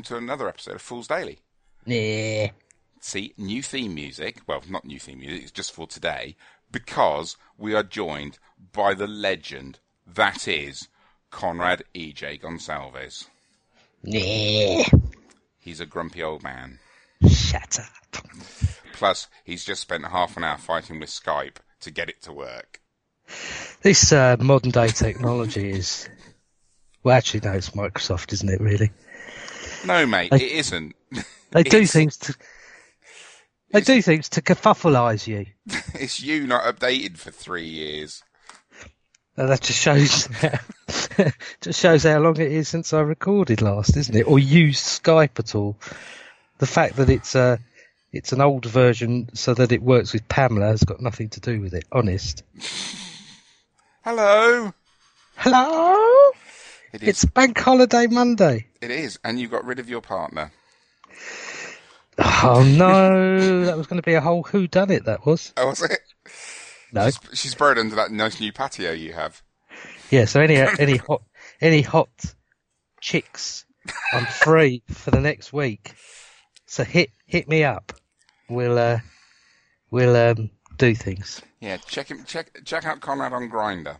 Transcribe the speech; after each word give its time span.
Welcome 0.00 0.16
to 0.16 0.24
another 0.24 0.48
episode 0.48 0.76
of 0.76 0.80
Fool's 0.80 1.08
Daily. 1.08 1.40
Yeah. 1.84 2.52
See, 3.02 3.34
new 3.36 3.62
theme 3.62 3.94
music. 3.94 4.40
Well, 4.46 4.62
not 4.66 4.86
new 4.86 4.98
theme 4.98 5.18
music, 5.18 5.42
it's 5.42 5.50
just 5.50 5.72
for 5.72 5.86
today 5.86 6.36
because 6.72 7.36
we 7.58 7.74
are 7.74 7.82
joined 7.82 8.38
by 8.72 8.94
the 8.94 9.06
legend 9.06 9.78
that 10.06 10.48
is 10.48 10.88
Conrad 11.30 11.84
E.J. 11.92 12.38
Gonsalves. 12.38 13.28
Yeah. 14.02 14.84
He's 15.58 15.80
a 15.80 15.86
grumpy 15.86 16.22
old 16.22 16.42
man. 16.42 16.78
Shut 17.28 17.78
up. 17.78 18.24
Plus, 18.94 19.28
he's 19.44 19.66
just 19.66 19.82
spent 19.82 20.06
half 20.06 20.34
an 20.38 20.44
hour 20.44 20.56
fighting 20.56 20.98
with 20.98 21.10
Skype 21.10 21.56
to 21.82 21.90
get 21.90 22.08
it 22.08 22.22
to 22.22 22.32
work. 22.32 22.80
This 23.82 24.12
uh, 24.14 24.38
modern 24.40 24.70
day 24.70 24.88
technology 24.88 25.72
is. 25.72 26.08
Well, 27.02 27.18
actually, 27.18 27.40
no, 27.40 27.52
it's 27.52 27.70
Microsoft, 27.70 28.32
isn't 28.32 28.48
it, 28.48 28.62
really? 28.62 28.92
No, 29.86 30.06
mate, 30.06 30.32
I- 30.32 30.36
it 30.36 30.52
isn't. 30.52 30.94
They 31.52 31.64
do 31.64 31.84
things 31.84 32.16
to. 32.18 32.34
They 33.72 33.80
do 33.80 34.00
things 34.02 34.28
to 34.30 34.42
kerfuffleize 34.42 35.26
you. 35.26 35.46
It's 35.94 36.20
you 36.20 36.46
not 36.46 36.62
updated 36.62 37.16
for 37.18 37.32
three 37.32 37.66
years. 37.66 38.22
And 39.36 39.48
that 39.48 39.60
just 39.60 39.80
shows 39.80 40.28
just 41.60 41.80
shows 41.80 42.04
how 42.04 42.18
long 42.20 42.36
it 42.40 42.52
is 42.52 42.68
since 42.68 42.92
I 42.92 43.00
recorded 43.00 43.62
last, 43.62 43.96
isn't 43.96 44.14
it? 44.14 44.28
Or 44.28 44.38
used 44.38 44.84
Skype 45.02 45.38
at 45.40 45.54
all. 45.56 45.76
The 46.58 46.66
fact 46.66 46.96
that 46.96 47.10
it's 47.10 47.34
a 47.34 47.58
it's 48.12 48.32
an 48.32 48.40
old 48.40 48.66
version 48.66 49.30
so 49.34 49.54
that 49.54 49.72
it 49.72 49.82
works 49.82 50.12
with 50.12 50.28
Pamela 50.28 50.66
has 50.66 50.84
got 50.84 51.00
nothing 51.00 51.30
to 51.30 51.40
do 51.40 51.60
with 51.60 51.74
it. 51.74 51.84
Honest. 51.90 52.44
Hello. 54.04 54.72
Hello. 55.36 55.99
It 56.92 57.02
is. 57.02 57.08
It's 57.08 57.24
Bank 57.24 57.58
Holiday 57.58 58.06
Monday. 58.06 58.66
It 58.80 58.90
is, 58.90 59.18
and 59.24 59.38
you 59.38 59.48
got 59.48 59.64
rid 59.64 59.78
of 59.78 59.88
your 59.88 60.00
partner. 60.00 60.50
Oh 62.18 62.62
no, 62.66 63.64
that 63.64 63.76
was 63.76 63.86
going 63.86 64.00
to 64.00 64.06
be 64.06 64.14
a 64.14 64.20
whole 64.20 64.42
who 64.42 64.66
done 64.66 64.90
it. 64.90 65.04
That 65.04 65.24
was 65.24 65.52
Oh, 65.56 65.68
was 65.68 65.82
it? 65.82 66.00
no. 66.92 67.06
She's, 67.10 67.18
she's 67.38 67.54
buried 67.54 67.78
under 67.78 67.94
that 67.96 68.10
nice 68.10 68.40
new 68.40 68.52
patio 68.52 68.92
you 68.92 69.12
have. 69.12 69.42
Yeah. 70.10 70.24
So 70.24 70.40
any 70.40 70.56
any 70.78 70.96
hot 70.96 71.22
any 71.60 71.82
hot 71.82 72.10
chicks, 73.00 73.64
I'm 74.12 74.26
free 74.26 74.82
for 74.90 75.10
the 75.10 75.20
next 75.20 75.52
week. 75.52 75.94
So 76.66 76.84
hit 76.84 77.10
hit 77.26 77.48
me 77.48 77.64
up. 77.64 77.92
We'll 78.48 78.78
uh 78.78 78.98
we'll 79.90 80.16
um 80.16 80.50
do 80.76 80.94
things. 80.94 81.40
Yeah, 81.60 81.76
check 81.76 82.10
him. 82.10 82.24
Check 82.24 82.64
check 82.64 82.84
out 82.84 83.00
Conrad 83.00 83.32
on 83.32 83.48
Grindr. 83.48 83.98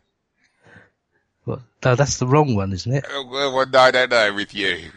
What? 1.45 1.61
No, 1.85 1.95
that's 1.95 2.19
the 2.19 2.27
wrong 2.27 2.55
one, 2.55 2.73
isn't 2.73 2.93
it? 2.93 3.05
Oh, 3.09 3.27
well, 3.31 3.55
well, 3.55 3.77
I 3.77 3.91
don't 3.91 4.11
know 4.11 4.35
with 4.35 4.55
you. 4.55 4.91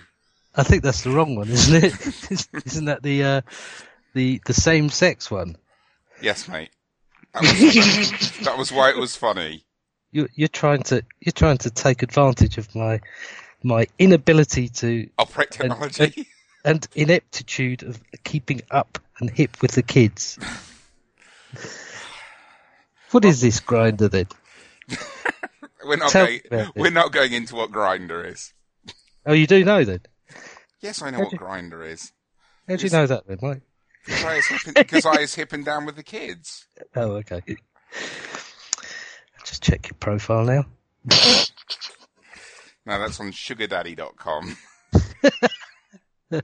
I 0.55 0.63
think 0.63 0.83
that's 0.83 1.01
the 1.01 1.11
wrong 1.11 1.35
one, 1.35 1.49
isn't 1.49 1.83
it? 1.83 2.47
isn't 2.65 2.85
that 2.85 3.01
the 3.01 3.23
uh 3.23 3.41
the 4.13 4.41
the 4.45 4.53
same 4.53 4.89
sex 4.89 5.31
one? 5.31 5.55
Yes, 6.21 6.47
mate. 6.47 6.69
That 7.33 7.41
was, 7.41 8.37
that 8.43 8.57
was 8.57 8.71
why 8.71 8.89
it 8.89 8.97
was 8.97 9.15
funny. 9.15 9.63
You 10.11 10.27
you're 10.35 10.47
trying 10.47 10.83
to 10.83 11.03
you're 11.21 11.31
trying 11.33 11.57
to 11.59 11.71
take 11.71 12.03
advantage 12.03 12.57
of 12.57 12.73
my 12.75 13.01
my 13.63 13.87
inability 13.97 14.69
to 14.69 15.09
Operate 15.17 15.51
technology. 15.51 16.27
and 16.65 16.87
ineptitude 16.93 17.83
of 17.83 17.99
keeping 18.23 18.61
up 18.69 18.99
and 19.19 19.29
hip 19.29 19.61
with 19.61 19.71
the 19.71 19.83
kids. 19.83 20.37
What 23.11 23.25
is 23.25 23.41
this 23.41 23.59
Grindr 23.59 24.09
then? 24.09 24.25
We're 25.85 25.97
not 25.97 26.09
Tell 26.11 26.25
going. 26.25 26.35
me 26.35 26.41
about 26.47 26.67
it. 26.67 26.75
We're 26.75 26.89
not 26.91 27.11
going 27.11 27.33
into 27.33 27.55
what 27.55 27.71
Grindr 27.71 28.31
is. 28.31 28.53
Oh, 29.25 29.33
you 29.33 29.47
do 29.47 29.63
know 29.63 29.83
then? 29.83 30.01
Yes, 30.81 31.01
I 31.01 31.09
know 31.11 31.17
How 31.19 31.23
what 31.25 31.33
Grindr 31.33 31.87
is. 31.89 32.11
How 32.67 32.75
do 32.75 32.83
you 32.85 32.89
know 32.91 33.07
that 33.07 33.27
then, 33.27 33.39
Mike? 33.41 33.61
Because 34.05 34.25
I, 34.25 34.35
is 34.35 34.45
hipping, 34.47 34.73
because 34.75 35.05
I 35.05 35.13
is 35.21 35.35
hipping 35.35 35.63
down 35.63 35.85
with 35.85 35.95
the 35.95 36.03
kids. 36.03 36.65
Oh, 36.95 37.11
okay. 37.13 37.41
Just 39.45 39.63
check 39.63 39.87
your 39.87 39.95
profile 39.99 40.45
now. 40.45 40.65
No, 42.85 42.99
that's 42.99 43.17
on 43.21 43.31
sugardaddy.com. 43.31 44.57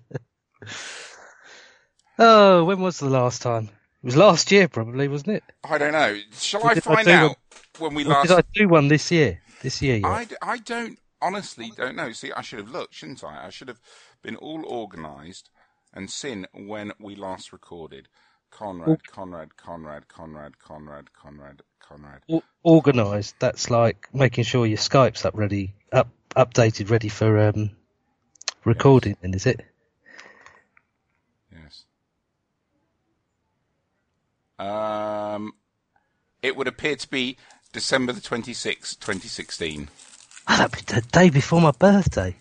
Oh, 2.17 2.66
when 2.66 2.81
was 2.81 3.00
the 3.00 3.09
last 3.09 3.41
time? 3.41 3.66
It 3.66 4.06
was 4.06 4.16
last 4.17 4.51
year, 4.51 4.67
probably, 4.67 5.07
wasn't 5.07 5.38
it? 5.38 5.44
I 5.63 5.77
don't 5.77 5.91
know. 5.94 6.17
Shall 6.33 6.66
I 6.66 6.71
I 6.71 6.79
find 6.79 7.06
do 7.07 7.11
out 7.11 7.38
when 7.79 7.94
we 7.94 8.03
last? 8.03 8.28
did 8.28 8.38
I 8.38 8.44
do 8.53 8.67
one 8.67 8.88
this 8.88 9.12
year? 9.12 9.41
This 9.62 9.81
year, 9.81 9.97
yeah. 9.97 10.07
I, 10.07 10.28
I 10.41 10.57
don't 10.57 11.00
honestly 11.22 11.72
don't 11.75 11.95
know. 11.95 12.12
See, 12.12 12.31
I 12.31 12.41
should 12.41 12.59
have 12.59 12.72
looked, 12.72 12.94
shouldn't 12.94 13.23
I? 13.23 13.45
I 13.47 13.50
should 13.50 13.67
have 13.67 13.79
been 14.22 14.35
all 14.35 14.66
organised 14.66 15.50
and 15.94 16.09
seen 16.09 16.45
when 16.53 16.91
we 17.00 17.16
last 17.16 17.51
recorded. 17.51 18.07
Conrad, 18.51 19.06
Conrad, 19.07 19.56
Conrad, 19.57 20.07
Conrad, 20.07 20.57
Conrad, 20.59 21.13
Conrad, 21.13 21.62
Conrad. 21.79 22.22
Organised. 22.66 23.35
That's 23.39 23.69
like 23.69 24.07
making 24.13 24.44
sure 24.44 24.66
your 24.66 24.78
Skype's 24.78 25.23
up 25.25 25.38
ready, 25.38 25.75
up 25.91 26.09
updated, 26.35 26.89
ready 26.89 27.09
for 27.09 27.38
um, 27.38 27.72
recording. 28.66 29.18
Then 29.22 29.34
is 29.34 29.45
it? 29.45 29.66
Yes. 31.51 31.85
Um, 34.57 35.53
it 36.41 36.56
would 36.56 36.68
appear 36.68 36.95
to 36.95 37.07
be 37.07 37.38
December 37.74 38.13
the 38.13 38.22
twenty 38.22 38.53
sixth, 38.53 39.00
twenty 39.00 39.28
sixteen. 39.28 39.90
Oh, 40.47 40.57
that'd 40.57 40.72
be 40.88 40.94
the 40.94 41.02
day 41.02 41.30
before 41.30 41.62
my 41.62 41.72
birthday. 41.72 42.35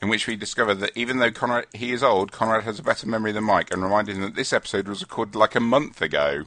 in 0.00 0.08
which 0.08 0.26
we 0.26 0.34
discovered 0.36 0.76
that 0.76 0.90
even 0.96 1.18
though 1.18 1.30
Conrad 1.30 1.66
he 1.74 1.92
is 1.92 2.02
old, 2.02 2.32
Conrad 2.32 2.64
has 2.64 2.78
a 2.78 2.82
better 2.82 3.06
memory 3.06 3.32
than 3.32 3.44
Mike, 3.44 3.70
and 3.70 3.82
reminded 3.82 4.16
him 4.16 4.22
that 4.22 4.34
this 4.34 4.52
episode 4.52 4.88
was 4.88 5.02
recorded 5.02 5.34
like 5.34 5.54
a 5.54 5.60
month 5.60 6.00
ago, 6.00 6.44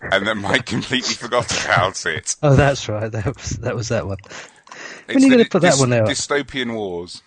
and 0.00 0.26
that 0.26 0.36
Mike 0.36 0.66
completely 0.76 1.14
forgot 1.14 1.50
about 1.64 2.06
it. 2.06 2.36
Oh, 2.42 2.54
that's 2.54 2.88
right. 2.88 3.10
That 3.10 3.26
was 3.36 3.50
that 3.58 3.74
was 3.74 3.88
that 3.88 4.06
one. 4.06 4.18
It's 5.08 5.16
are 5.16 5.26
you 5.26 5.30
gonna 5.30 5.44
put 5.48 5.62
that 5.62 5.76
one 5.78 5.92
out? 5.92 6.08
Dystopian 6.08 6.74
Wars. 6.74 7.22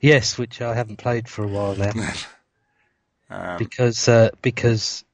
Yes, 0.00 0.38
which 0.38 0.60
I 0.60 0.74
haven't 0.74 0.98
played 0.98 1.28
for 1.28 1.42
a 1.44 1.48
while 1.48 1.74
now 1.74 1.90
Um, 3.30 3.58
because 3.58 4.08
uh, 4.08 4.30
because 4.40 5.04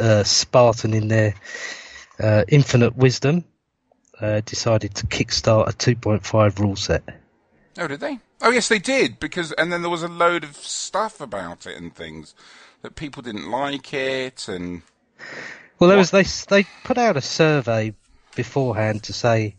uh, 0.00 0.24
Spartan 0.24 0.92
in 0.92 1.08
their 1.08 1.34
uh, 2.20 2.44
infinite 2.48 2.96
wisdom 2.96 3.44
uh, 4.20 4.40
decided 4.44 4.94
to 4.96 5.06
kickstart 5.06 5.68
a 5.68 5.72
2.5 5.72 6.58
rule 6.58 6.76
set. 6.76 7.02
oh, 7.78 7.88
did 7.88 8.00
they? 8.00 8.18
Oh, 8.40 8.50
yes, 8.50 8.68
they 8.68 8.78
did. 8.78 9.18
Because 9.18 9.52
and 9.52 9.72
then 9.72 9.82
there 9.82 9.90
was 9.90 10.02
a 10.02 10.08
load 10.08 10.44
of 10.44 10.56
stuff 10.56 11.20
about 11.20 11.66
it 11.66 11.76
and 11.76 11.94
things 11.94 12.34
that 12.82 12.94
people 12.94 13.22
didn't 13.22 13.50
like 13.50 13.92
it, 13.94 14.48
and 14.48 14.82
Well, 15.78 15.88
there 15.88 15.98
was 15.98 16.10
they 16.10 16.24
they 16.48 16.68
put 16.84 16.98
out 16.98 17.16
a 17.16 17.22
survey 17.22 17.94
beforehand 18.34 19.04
to 19.04 19.12
say. 19.12 19.56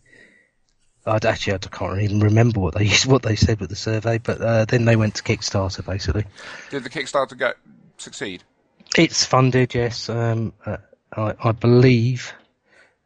I'd 1.08 1.24
actually 1.24 1.54
I 1.54 1.58
can't 1.60 2.02
even 2.02 2.20
remember 2.20 2.60
what 2.60 2.74
they 2.74 2.88
what 3.06 3.22
they 3.22 3.36
said 3.36 3.60
with 3.60 3.70
the 3.70 3.76
survey, 3.76 4.18
but 4.18 4.42
uh, 4.42 4.66
then 4.66 4.86
they 4.86 4.96
went 4.96 5.16
to 5.16 5.24
Kickstarter 5.24 5.86
basically. 5.86 6.26
did 6.72 6.84
the 6.84 6.90
Kickstarter 6.90 7.38
go 7.38 7.54
succeed? 7.98 8.44
It's 8.98 9.26
funded, 9.26 9.76
yes. 9.76 10.10
Um, 10.10 10.54
uh, 10.66 10.78
I, 11.16 11.34
I 11.44 11.52
believe 11.52 12.34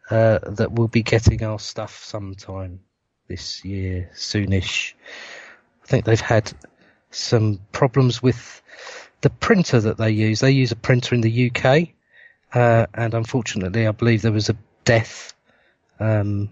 uh, 0.09 0.39
that 0.43 0.71
we'll 0.71 0.87
be 0.87 1.03
getting 1.03 1.43
our 1.43 1.59
stuff 1.59 2.03
sometime 2.03 2.79
this 3.27 3.63
year, 3.63 4.09
soonish. 4.13 4.93
I 5.83 5.87
think 5.87 6.05
they've 6.05 6.19
had 6.19 6.51
some 7.11 7.59
problems 7.71 8.21
with 8.21 8.61
the 9.21 9.29
printer 9.29 9.79
that 9.79 9.97
they 9.97 10.11
use. 10.11 10.39
They 10.39 10.51
use 10.51 10.71
a 10.71 10.75
printer 10.75 11.15
in 11.15 11.21
the 11.21 11.51
UK, 11.51 11.89
uh, 12.53 12.87
and 12.93 13.13
unfortunately, 13.13 13.87
I 13.87 13.91
believe 13.91 14.21
there 14.21 14.31
was 14.31 14.49
a 14.49 14.57
death, 14.85 15.33
um, 15.99 16.49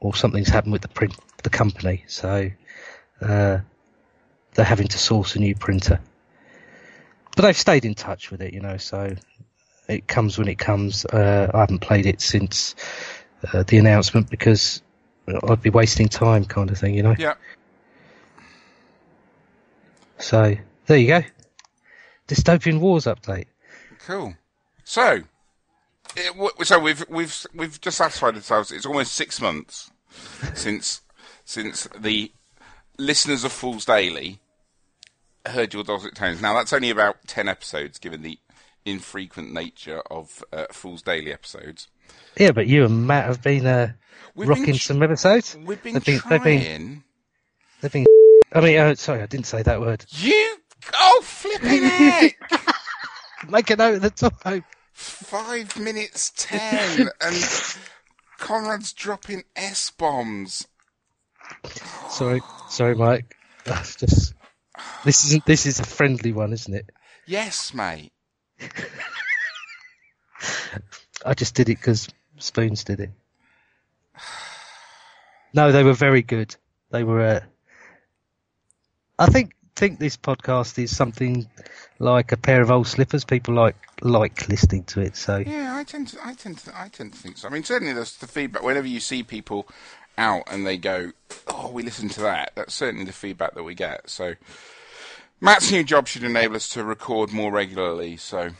or 0.00 0.14
something's 0.14 0.48
happened 0.48 0.72
with 0.72 0.82
the 0.82 0.88
print, 0.88 1.16
the 1.42 1.50
company. 1.50 2.04
So 2.06 2.50
uh, 3.20 3.58
they're 4.54 4.64
having 4.64 4.88
to 4.88 4.98
source 4.98 5.36
a 5.36 5.40
new 5.40 5.54
printer 5.54 6.00
but 7.36 7.42
they've 7.42 7.56
stayed 7.56 7.84
in 7.84 7.94
touch 7.94 8.30
with 8.30 8.40
it, 8.40 8.54
you 8.54 8.60
know. 8.60 8.78
So 8.78 9.14
it 9.88 10.08
comes 10.08 10.38
when 10.38 10.48
it 10.48 10.58
comes. 10.58 11.04
Uh, 11.06 11.50
I 11.54 11.60
haven't 11.60 11.80
played 11.80 12.06
it 12.06 12.20
since 12.20 12.74
uh, 13.52 13.62
the 13.64 13.78
announcement 13.78 14.30
because 14.30 14.82
I'd 15.48 15.62
be 15.62 15.70
wasting 15.70 16.08
time, 16.08 16.44
kind 16.44 16.70
of 16.70 16.78
thing, 16.78 16.94
you 16.94 17.02
know. 17.02 17.14
Yeah. 17.18 17.34
So 20.18 20.56
there 20.86 20.96
you 20.96 21.06
go. 21.08 21.22
Dystopian 22.28 22.80
Wars 22.80 23.04
update. 23.04 23.46
Cool. 24.06 24.34
So, 24.84 25.22
it, 26.16 26.28
w- 26.28 26.50
so 26.62 26.78
we've 26.78 27.04
we've 27.08 27.46
we've 27.54 27.80
just 27.80 27.98
satisfied 27.98 28.34
ourselves. 28.34 28.72
It's 28.72 28.86
almost 28.86 29.12
six 29.12 29.40
months 29.40 29.90
since 30.54 31.02
since 31.44 31.88
the 31.98 32.32
listeners 32.98 33.44
of 33.44 33.52
Fools 33.52 33.84
Daily 33.84 34.40
heard 35.44 35.74
your 35.74 35.84
dulcet 35.84 36.14
tones. 36.14 36.40
Now 36.40 36.54
that's 36.54 36.72
only 36.72 36.90
about 36.90 37.26
ten 37.26 37.48
episodes, 37.48 37.98
given 37.98 38.22
the 38.22 38.38
infrequent 38.86 39.52
nature 39.52 40.00
of 40.10 40.42
uh, 40.52 40.66
Fools 40.72 41.02
Daily 41.02 41.32
episodes. 41.32 41.88
Yeah, 42.38 42.52
but 42.52 42.66
you 42.66 42.84
and 42.84 43.06
Matt 43.06 43.26
have 43.26 43.42
been 43.42 43.66
uh, 43.66 43.92
We've 44.34 44.48
been 44.48 44.58
rocking 44.58 44.74
tr- 44.74 44.80
some 44.80 45.02
episodes. 45.02 45.56
We've 45.62 45.82
been 45.82 45.94
they've 45.94 46.04
been, 46.04 46.18
trying. 46.20 46.30
they've 46.30 46.42
been 46.42 47.04
they've 47.80 47.92
been 47.92 48.06
I 48.52 48.60
mean, 48.60 48.78
uh, 48.78 48.94
sorry, 48.94 49.22
I 49.22 49.26
didn't 49.26 49.46
say 49.46 49.62
that 49.62 49.80
word. 49.80 50.04
You 50.10 50.56
oh 50.94 51.20
flipping 51.22 51.82
heck! 51.82 52.36
Make 53.48 53.70
a 53.70 53.76
note 53.76 53.96
at 53.96 54.02
the 54.02 54.10
top. 54.10 54.64
Five 54.92 55.78
minutes 55.78 56.32
ten, 56.36 57.10
and 57.20 57.36
Conrad's 58.38 58.92
dropping 58.92 59.42
s 59.54 59.90
bombs. 59.90 60.66
Sorry, 62.08 62.40
sorry, 62.70 62.94
Mike. 62.94 63.36
That's 63.64 63.96
just 63.96 64.34
this 65.04 65.24
isn't 65.26 65.44
this 65.44 65.66
is 65.66 65.80
a 65.80 65.84
friendly 65.84 66.32
one, 66.32 66.52
isn't 66.52 66.74
it? 66.74 66.90
Yes, 67.26 67.74
mate. 67.74 68.12
I 71.24 71.34
just 71.34 71.54
did 71.54 71.68
it 71.68 71.78
because 71.78 72.08
Spoons 72.38 72.84
did 72.84 73.00
it. 73.00 73.10
No, 75.54 75.72
they 75.72 75.82
were 75.82 75.94
very 75.94 76.22
good. 76.22 76.54
They 76.90 77.02
were. 77.04 77.20
Uh, 77.20 77.40
I 79.18 79.26
think 79.26 79.54
think 79.74 79.98
this 79.98 80.16
podcast 80.16 80.82
is 80.82 80.94
something 80.94 81.46
like 81.98 82.32
a 82.32 82.36
pair 82.36 82.62
of 82.62 82.70
old 82.70 82.86
slippers. 82.86 83.24
People 83.24 83.54
like 83.54 83.76
like 84.02 84.48
listening 84.48 84.84
to 84.84 85.00
it. 85.00 85.16
So 85.16 85.38
Yeah, 85.38 85.74
I 85.76 85.84
tend 85.84 86.08
to, 86.08 86.18
I 86.24 86.34
tend 86.34 86.58
to, 86.58 86.78
I 86.78 86.88
tend 86.88 87.12
to 87.12 87.18
think 87.18 87.38
so. 87.38 87.48
I 87.48 87.50
mean, 87.50 87.64
certainly 87.64 87.92
there's 87.92 88.16
the 88.16 88.26
feedback. 88.26 88.62
Whenever 88.62 88.86
you 88.86 89.00
see 89.00 89.22
people 89.22 89.66
out 90.18 90.44
and 90.50 90.66
they 90.66 90.76
go, 90.76 91.12
"Oh, 91.46 91.70
we 91.70 91.82
listened 91.82 92.10
to 92.12 92.20
that," 92.20 92.52
that's 92.54 92.74
certainly 92.74 93.04
the 93.06 93.12
feedback 93.12 93.54
that 93.54 93.62
we 93.64 93.74
get. 93.74 94.08
So, 94.08 94.34
Matt's 95.40 95.70
new 95.70 95.84
job 95.84 96.08
should 96.08 96.24
enable 96.24 96.56
us 96.56 96.68
to 96.70 96.84
record 96.84 97.32
more 97.32 97.52
regularly. 97.52 98.16
So, 98.16 98.50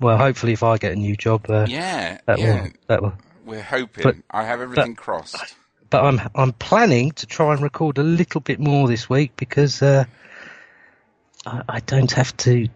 well, 0.00 0.18
hopefully, 0.18 0.52
if 0.52 0.62
I 0.62 0.76
get 0.76 0.92
a 0.92 0.96
new 0.96 1.16
job, 1.16 1.48
uh, 1.48 1.66
yeah, 1.68 2.18
that 2.26 2.38
yeah, 2.38 2.62
will 2.62 2.70
that 2.88 3.02
will. 3.02 3.12
we're 3.44 3.62
hoping. 3.62 4.02
But- 4.02 4.16
I 4.30 4.44
have 4.44 4.60
everything 4.60 4.96
crossed. 4.96 5.56
But 5.88 6.04
I'm 6.04 6.20
I'm 6.36 6.52
planning 6.52 7.10
to 7.12 7.26
try 7.26 7.52
and 7.52 7.62
record 7.62 7.98
a 7.98 8.04
little 8.04 8.40
bit 8.40 8.60
more 8.60 8.86
this 8.86 9.10
week 9.10 9.32
because 9.36 9.82
uh, 9.82 10.04
I, 11.46 11.62
I 11.68 11.80
don't 11.80 12.12
have 12.12 12.36
to 12.38 12.68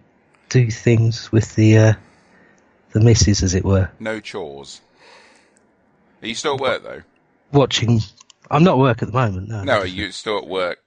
do 0.49 0.71
things 0.71 1.31
with 1.31 1.55
the 1.55 1.79
uh, 1.79 1.93
the 2.93 3.01
missus, 3.01 3.43
as 3.43 3.55
it 3.55 3.65
were. 3.65 3.91
No 4.01 4.19
chores. 4.21 4.81
Are 6.23 6.27
you 6.27 6.35
still 6.35 6.55
at 6.55 6.61
work 6.61 6.83
though? 6.83 7.03
Watching, 7.53 8.01
I'm 8.51 8.65
not 8.65 8.73
at 8.73 8.79
work 8.79 9.03
at 9.03 9.09
the 9.09 9.15
moment. 9.15 9.49
No, 9.49 9.63
No, 9.63 9.79
are 9.81 9.87
you 9.87 10.11
still 10.11 10.39
at 10.39 10.49
work 10.49 10.79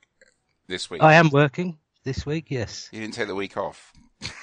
this 0.67 0.89
week? 0.89 1.01
I 1.01 1.13
am 1.13 1.29
working 1.29 1.77
this 2.07 2.25
week. 2.25 2.45
Yes. 2.48 2.89
You 2.94 3.01
didn't 3.01 3.15
take 3.15 3.27
the 3.27 3.36
week 3.36 3.57
off. 3.57 3.94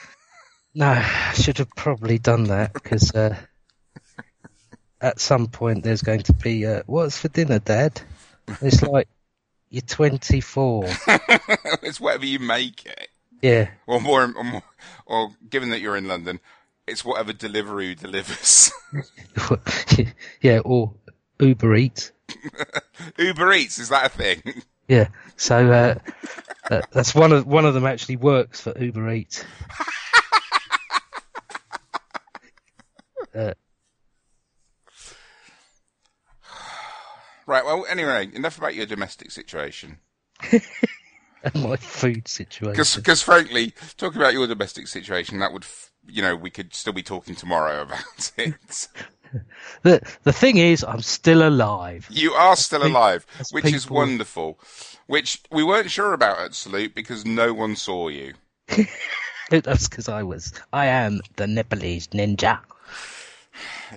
No, 0.76 0.88
I 0.88 1.32
should 1.34 1.58
have 1.58 1.70
probably 1.76 2.18
done 2.18 2.44
that 2.44 2.72
because 2.72 3.14
uh, 3.14 3.36
at 5.00 5.20
some 5.20 5.46
point 5.46 5.84
there's 5.84 6.02
going 6.02 6.22
to 6.22 6.32
be 6.32 6.66
uh, 6.66 6.82
what's 6.86 7.16
for 7.16 7.28
dinner, 7.28 7.60
Dad? 7.60 8.00
It's 8.60 8.82
like 8.82 9.06
you're 9.70 9.82
24. 9.82 10.86
it's 11.80 12.00
whatever 12.00 12.26
you 12.26 12.40
make 12.40 12.86
it. 12.86 13.08
Yeah. 13.40 13.68
Or 13.86 14.00
more, 14.00 14.24
or 14.24 14.42
more, 14.42 14.64
or 15.06 15.28
given 15.48 15.70
that 15.70 15.80
you're 15.80 15.96
in 15.96 16.08
London, 16.08 16.40
it's 16.88 17.04
whatever 17.04 17.32
delivery 17.32 17.94
delivers. 17.94 18.72
yeah, 20.40 20.58
or 20.58 20.94
Uber 21.38 21.76
Eats. 21.76 22.10
Uber 23.16 23.52
Eats 23.52 23.78
is 23.78 23.90
that 23.90 24.06
a 24.06 24.08
thing? 24.08 24.62
Yeah, 24.88 25.08
so 25.36 25.72
uh, 25.72 25.98
uh, 26.70 26.82
that's 26.92 27.14
one 27.14 27.32
of 27.32 27.46
one 27.46 27.64
of 27.64 27.74
them 27.74 27.86
actually 27.86 28.16
works 28.16 28.60
for 28.60 28.76
Uber 28.78 29.12
Eats. 29.12 29.44
uh, 33.34 33.54
Right. 37.46 37.64
Well, 37.64 37.84
anyway, 37.88 38.30
enough 38.34 38.56
about 38.56 38.74
your 38.74 38.86
domestic 38.86 39.30
situation. 39.30 39.98
and 41.44 41.54
my 41.54 41.76
food 41.76 42.26
situation. 42.26 42.84
Because, 42.96 43.22
frankly, 43.22 43.74
talking 43.96 44.20
about 44.20 44.32
your 44.32 44.46
domestic 44.46 44.88
situation, 44.88 45.38
that 45.40 45.52
would, 45.52 45.64
f- 45.64 45.92
you 46.06 46.22
know, 46.22 46.34
we 46.34 46.50
could 46.50 46.74
still 46.74 46.94
be 46.94 47.02
talking 47.02 47.34
tomorrow 47.34 47.82
about 47.82 48.32
it. 48.38 48.88
The 49.82 50.00
the 50.22 50.32
thing 50.32 50.56
is, 50.58 50.84
I'm 50.84 51.02
still 51.02 51.46
alive. 51.46 52.06
you 52.10 52.32
are 52.32 52.56
still 52.56 52.84
alive, 52.86 53.26
as 53.38 53.50
which 53.50 53.66
is 53.66 53.88
wonderful. 53.90 54.58
Which 55.06 55.42
we 55.50 55.62
weren't 55.62 55.90
sure 55.90 56.12
about 56.12 56.38
at 56.40 56.54
Salute 56.54 56.94
because 56.94 57.24
no 57.26 57.52
one 57.52 57.76
saw 57.76 58.08
you. 58.08 58.34
That's 59.50 59.88
because 59.88 60.08
I 60.08 60.22
was. 60.22 60.52
I 60.72 60.86
am 60.86 61.20
the 61.36 61.46
Nepalese 61.46 62.08
ninja. 62.08 62.60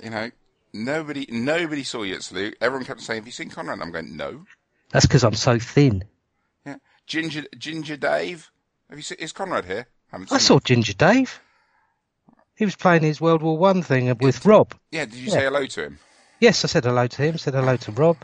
You 0.03 0.09
know, 0.09 0.31
nobody, 0.73 1.25
nobody 1.29 1.83
saw 1.83 2.03
you 2.03 2.15
at 2.15 2.23
Salute. 2.23 2.57
Everyone 2.59 2.85
kept 2.85 3.01
saying, 3.01 3.21
"Have 3.21 3.25
you 3.27 3.31
seen 3.31 3.49
Conrad?" 3.49 3.79
I'm 3.81 3.91
going, 3.91 4.15
"No." 4.17 4.45
That's 4.91 5.05
because 5.05 5.23
I'm 5.23 5.33
so 5.33 5.59
thin. 5.59 6.03
Yeah, 6.65 6.75
Ginger, 7.05 7.45
Ginger 7.57 7.97
Dave. 7.97 8.51
Have 8.89 8.99
you 8.99 9.03
seen? 9.03 9.17
Is 9.19 9.31
Conrad 9.31 9.65
here? 9.65 9.87
Haven't 10.11 10.31
I 10.31 10.37
saw 10.37 10.55
him. 10.55 10.61
Ginger 10.63 10.93
Dave. 10.93 11.41
He 12.57 12.65
was 12.65 12.75
playing 12.75 13.03
his 13.03 13.21
World 13.21 13.41
War 13.43 13.57
One 13.57 13.83
thing 13.83 14.13
with 14.19 14.45
Rob. 14.45 14.73
Yeah, 14.91 15.05
did 15.05 15.13
you 15.13 15.27
Yeah. 15.27 15.33
say 15.33 15.43
hello 15.43 15.65
to 15.67 15.83
him? 15.83 15.99
Yes, 16.39 16.65
I 16.65 16.67
said 16.67 16.83
hello 16.85 17.07
to 17.07 17.21
him. 17.21 17.37
Said 17.37 17.53
hello 17.53 17.77
to 17.77 17.91
Rob. 17.91 18.17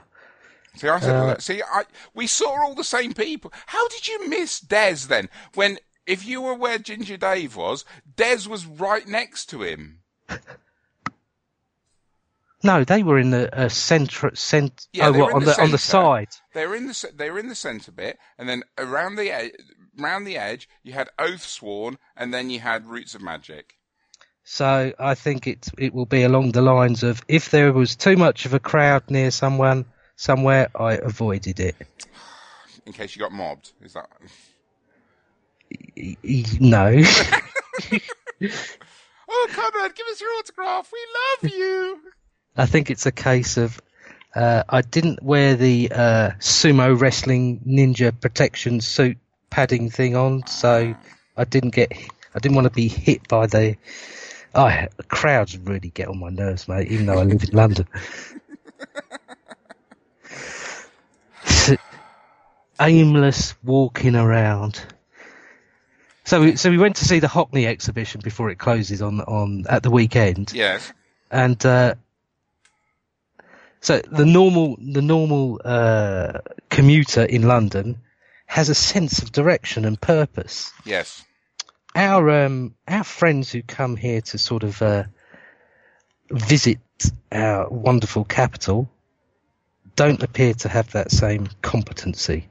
See, 0.75 0.89
I 0.89 0.99
said, 0.99 1.15
Uh, 1.15 1.21
hello. 1.21 1.35
see, 1.39 1.61
I, 1.61 1.83
we 2.15 2.25
saw 2.25 2.49
all 2.63 2.73
the 2.73 2.83
same 2.83 3.13
people. 3.13 3.53
How 3.67 3.87
did 3.89 4.07
you 4.07 4.27
miss 4.27 4.59
Des 4.59 5.05
then? 5.07 5.29
When, 5.53 5.77
if 6.07 6.25
you 6.25 6.41
were 6.41 6.55
where 6.55 6.79
Ginger 6.79 7.15
Dave 7.17 7.55
was, 7.55 7.85
Des 8.15 8.47
was 8.49 8.65
right 8.65 9.07
next 9.07 9.45
to 9.51 9.61
him. 9.61 9.99
No, 12.65 12.85
they 12.85 13.03
were 13.03 13.19
in 13.19 13.31
the 13.31 13.53
uh, 13.53 13.67
centre. 13.67 14.31
Cent- 14.35 14.87
Yeah, 14.93 15.09
oh, 15.09 15.11
what 15.11 15.33
on 15.33 15.43
the 15.43 15.51
the, 15.51 15.61
on 15.61 15.71
the 15.71 15.77
side? 15.77 16.29
They 16.53 16.65
were 16.65 16.75
in 16.77 16.87
the, 16.87 17.09
they 17.13 17.29
were 17.29 17.37
in 17.39 17.49
the 17.49 17.55
centre 17.55 17.91
bit, 17.91 18.17
and 18.37 18.47
then 18.47 18.63
around 18.77 19.15
the 19.17 19.29
edge, 19.31 19.51
round 19.97 20.25
the 20.25 20.37
edge, 20.37 20.69
you 20.81 20.93
had 20.93 21.09
Oath 21.19 21.41
Sworn, 21.45 21.97
and 22.15 22.33
then 22.33 22.49
you 22.49 22.61
had 22.61 22.87
Roots 22.87 23.15
of 23.15 23.21
Magic. 23.21 23.75
So 24.43 24.93
I 24.99 25.15
think 25.15 25.47
it 25.47 25.69
it 25.77 25.93
will 25.93 26.05
be 26.05 26.23
along 26.23 26.51
the 26.51 26.61
lines 26.61 27.03
of 27.03 27.21
if 27.27 27.49
there 27.49 27.71
was 27.71 27.95
too 27.95 28.17
much 28.17 28.45
of 28.45 28.53
a 28.53 28.59
crowd 28.59 29.09
near 29.09 29.31
someone 29.31 29.85
somewhere, 30.15 30.69
I 30.75 30.93
avoided 30.93 31.59
it. 31.59 31.75
In 32.85 32.93
case 32.93 33.15
you 33.15 33.21
got 33.21 33.31
mobbed, 33.31 33.71
is 33.81 33.93
that? 33.93 34.09
No, 36.59 37.01
Oh, 39.29 39.47
Conrad, 39.51 39.95
give 39.95 40.05
us 40.07 40.21
your 40.21 40.29
autograph. 40.37 40.91
We 40.91 40.99
love 41.49 41.53
you. 41.53 41.99
I 42.57 42.65
think 42.65 42.91
it's 42.91 43.05
a 43.05 43.11
case 43.11 43.57
of 43.57 43.81
uh, 44.35 44.63
I 44.69 44.81
didn't 44.81 45.23
wear 45.23 45.55
the 45.55 45.91
uh, 45.91 46.31
sumo 46.39 46.99
wrestling 46.99 47.61
ninja 47.65 48.19
protection 48.19 48.81
suit 48.81 49.17
padding 49.49 49.89
thing 49.89 50.15
on, 50.15 50.45
so 50.47 50.95
I 51.37 51.43
didn't 51.45 51.71
get. 51.71 51.91
I 52.35 52.39
didn't 52.39 52.55
want 52.55 52.65
to 52.65 52.73
be 52.73 52.87
hit 52.87 53.27
by 53.27 53.47
the. 53.47 53.75
Oh, 54.55 54.71
crowds 55.07 55.57
really 55.57 55.89
get 55.89 56.07
on 56.07 56.19
my 56.19 56.29
nerves, 56.29 56.67
mate. 56.67 56.87
Even 56.91 57.07
though 57.07 57.19
I 57.19 57.23
live 57.23 57.43
in 57.43 57.49
London. 57.55 57.87
Aimless 62.79 63.55
walking 63.63 64.15
around. 64.15 64.83
So, 66.25 66.41
we, 66.41 66.55
so 66.55 66.69
we 66.69 66.77
went 66.77 66.95
to 66.97 67.05
see 67.05 67.19
the 67.19 67.27
Hockney 67.27 67.65
exhibition 67.67 68.21
before 68.23 68.49
it 68.49 68.57
closes 68.57 69.01
on 69.01 69.21
on 69.21 69.65
at 69.69 69.83
the 69.83 69.91
weekend 69.91 70.53
Yes. 70.53 70.91
and 71.29 71.63
uh, 71.65 71.95
so 73.81 74.01
the 74.09 74.25
normal 74.25 74.77
the 74.79 75.01
normal 75.01 75.59
uh, 75.63 76.39
commuter 76.69 77.23
in 77.23 77.43
London 77.43 77.97
has 78.45 78.69
a 78.69 78.75
sense 78.75 79.21
of 79.21 79.31
direction 79.31 79.83
and 79.85 79.99
purpose. 79.99 80.71
Yes. 80.85 81.23
Our 81.95 82.45
um, 82.45 82.75
our 82.87 83.03
friends 83.03 83.51
who 83.51 83.61
come 83.61 83.95
here 83.95 84.21
to 84.21 84.37
sort 84.37 84.63
of 84.63 84.81
uh, 84.81 85.03
visit 86.31 86.79
our 87.31 87.69
wonderful 87.69 88.23
capital 88.23 88.89
don't 89.95 90.23
appear 90.23 90.53
to 90.55 90.69
have 90.69 90.91
that 90.93 91.11
same 91.11 91.49
competency. 91.61 92.47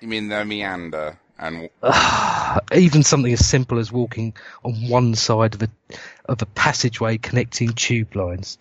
You 0.00 0.08
mean 0.08 0.28
the 0.28 0.44
meander 0.44 1.18
and 1.38 1.70
Even 2.74 3.02
something 3.02 3.32
as 3.32 3.46
simple 3.46 3.78
as 3.78 3.90
walking 3.90 4.34
on 4.64 4.88
one 4.88 5.14
side 5.14 5.54
of 5.54 5.62
a 5.62 5.68
of 6.26 6.42
a 6.42 6.46
passageway 6.46 7.18
connecting 7.18 7.70
tube 7.70 8.14
lines, 8.14 8.58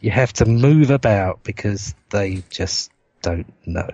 you 0.00 0.10
have 0.10 0.32
to 0.34 0.46
move 0.46 0.90
about 0.90 1.42
because 1.42 1.94
they 2.10 2.42
just 2.48 2.90
don't 3.22 3.52
know. 3.66 3.90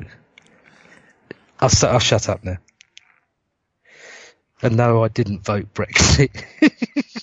I'll, 1.60 1.70
I'll 1.82 1.98
shut 1.98 2.28
up 2.28 2.44
now. 2.44 2.58
And 4.62 4.76
no, 4.76 5.02
I 5.02 5.08
didn't 5.08 5.44
vote 5.44 5.74
Brexit. 5.74 6.44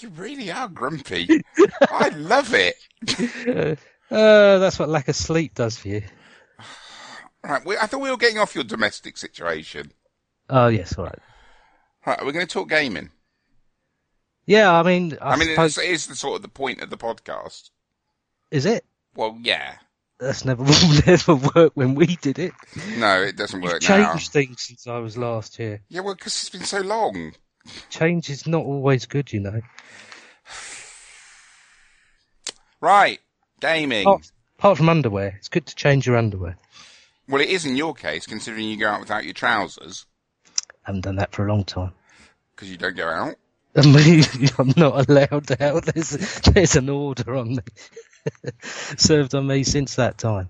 you 0.00 0.08
really 0.10 0.50
are 0.50 0.68
grumpy. 0.68 1.42
I 1.90 2.08
love 2.10 2.52
it. 2.54 2.74
uh, 4.10 4.58
that's 4.58 4.78
what 4.78 4.88
lack 4.88 5.08
of 5.08 5.16
sleep 5.16 5.54
does 5.54 5.78
for 5.78 5.88
you. 5.88 6.02
Right, 7.46 7.62
we, 7.66 7.76
I 7.76 7.84
thought 7.84 8.00
we 8.00 8.10
were 8.10 8.16
getting 8.16 8.38
off 8.38 8.54
your 8.54 8.64
domestic 8.64 9.18
situation. 9.18 9.92
Oh 10.48 10.68
yes, 10.68 10.96
all 10.96 11.04
right. 11.04 11.18
Right, 12.06 12.24
we're 12.24 12.32
going 12.32 12.46
to 12.46 12.50
talk 12.50 12.70
gaming. 12.70 13.10
Yeah, 14.46 14.72
I 14.72 14.82
mean, 14.82 15.18
I, 15.20 15.32
I, 15.32 15.36
mean, 15.36 15.48
suppose, 15.50 15.76
it's, 15.76 15.86
it 15.86 15.90
is 15.90 16.06
the 16.06 16.16
sort 16.16 16.36
of 16.36 16.42
the 16.42 16.48
point 16.48 16.80
of 16.80 16.88
the 16.88 16.96
podcast. 16.96 17.68
is 18.50 18.64
it? 18.64 18.86
Well, 19.14 19.38
yeah. 19.42 19.74
That's 20.18 20.44
never 20.44 20.64
never 21.06 21.34
worked 21.34 21.76
when 21.76 21.94
we 21.94 22.06
did 22.16 22.38
it. 22.38 22.52
No, 22.98 23.22
it 23.22 23.36
doesn't 23.36 23.60
work 23.60 23.82
You've 23.82 23.90
now. 23.90 24.12
changed 24.12 24.32
things 24.32 24.62
since 24.62 24.86
I 24.86 24.98
was 24.98 25.16
last 25.16 25.56
here. 25.56 25.82
Yeah, 25.88 26.00
well, 26.00 26.14
because 26.14 26.34
it's 26.34 26.50
been 26.50 26.64
so 26.64 26.80
long. 26.80 27.34
Change 27.90 28.28
is 28.30 28.46
not 28.46 28.64
always 28.64 29.06
good, 29.06 29.32
you 29.32 29.40
know. 29.40 29.60
Right, 32.80 33.18
gaming. 33.60 34.02
Apart, 34.06 34.30
apart 34.58 34.76
from 34.78 34.88
underwear, 34.88 35.34
it's 35.38 35.48
good 35.48 35.66
to 35.66 35.74
change 35.74 36.06
your 36.06 36.16
underwear. 36.16 36.56
Well, 37.28 37.40
it 37.40 37.48
is 37.48 37.64
in 37.64 37.76
your 37.76 37.94
case, 37.94 38.26
considering 38.26 38.66
you 38.66 38.76
go 38.76 38.88
out 38.88 39.00
without 39.00 39.24
your 39.24 39.32
trousers 39.32 40.04
I 40.86 40.90
haven't 40.90 41.04
done 41.04 41.16
that 41.16 41.32
for 41.32 41.46
a 41.46 41.48
long 41.48 41.64
time. 41.64 41.92
because 42.54 42.70
you 42.70 42.76
don't 42.76 42.96
go 42.96 43.08
out. 43.08 43.36
I'm 43.76 44.72
not 44.76 45.08
allowed 45.08 45.60
out. 45.60 45.84
There's 45.86 46.10
there's 46.42 46.76
an 46.76 46.90
order 46.90 47.34
on 47.34 47.56
me 47.56 47.62
served 48.96 49.34
on 49.34 49.46
me 49.46 49.64
since 49.64 49.96
that 49.96 50.18
time. 50.18 50.48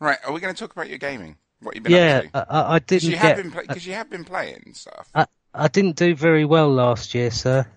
Right, 0.00 0.18
are 0.24 0.32
we 0.32 0.40
going 0.40 0.54
to 0.54 0.58
talk 0.58 0.72
about 0.72 0.88
your 0.88 0.98
gaming? 0.98 1.36
What 1.60 1.74
you've 1.76 1.84
been 1.84 1.92
Yeah, 1.92 2.22
up 2.26 2.32
to? 2.32 2.52
I, 2.52 2.60
I- 2.60 2.74
I 2.74 2.78
didn't 2.80 3.10
you 3.10 3.16
get. 3.16 3.52
because 3.52 3.86
you 3.86 3.94
have 3.94 4.10
been 4.10 4.24
playing 4.24 4.72
stuff. 4.74 5.08
I, 5.14 5.26
I 5.54 5.68
didn't 5.68 5.96
do 5.96 6.14
very 6.14 6.44
well 6.44 6.70
last 6.70 7.14
year, 7.14 7.30
sir. 7.30 7.66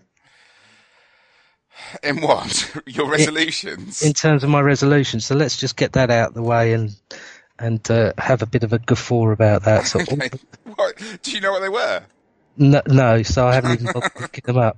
In 2.03 2.21
what? 2.21 2.73
Your 2.87 3.09
resolutions? 3.09 4.01
in 4.01 4.13
terms 4.13 4.43
of 4.43 4.49
my 4.49 4.61
resolutions, 4.61 5.25
So 5.25 5.35
let's 5.35 5.57
just 5.57 5.75
get 5.75 5.93
that 5.93 6.09
out 6.09 6.29
of 6.29 6.33
the 6.33 6.41
way 6.43 6.73
and 6.73 6.95
and 7.57 7.89
uh, 7.89 8.11
have 8.17 8.41
a 8.41 8.45
bit 8.45 8.63
of 8.63 8.73
a 8.73 8.79
guffaw 8.79 9.29
about 9.29 9.63
that. 9.63 9.87
So, 9.87 9.99
Okay. 10.01 10.29
What? 10.75 11.01
Do 11.21 11.31
you 11.31 11.39
know 11.39 11.53
what 11.53 11.61
they 11.61 11.69
were? 11.69 12.03
no, 12.57 12.81
no, 12.87 13.23
so 13.23 13.47
I 13.47 13.53
haven't 13.53 13.71
even 13.71 13.87
bothered 13.87 14.13
picking 14.15 14.43
them 14.45 14.57
up. 14.57 14.77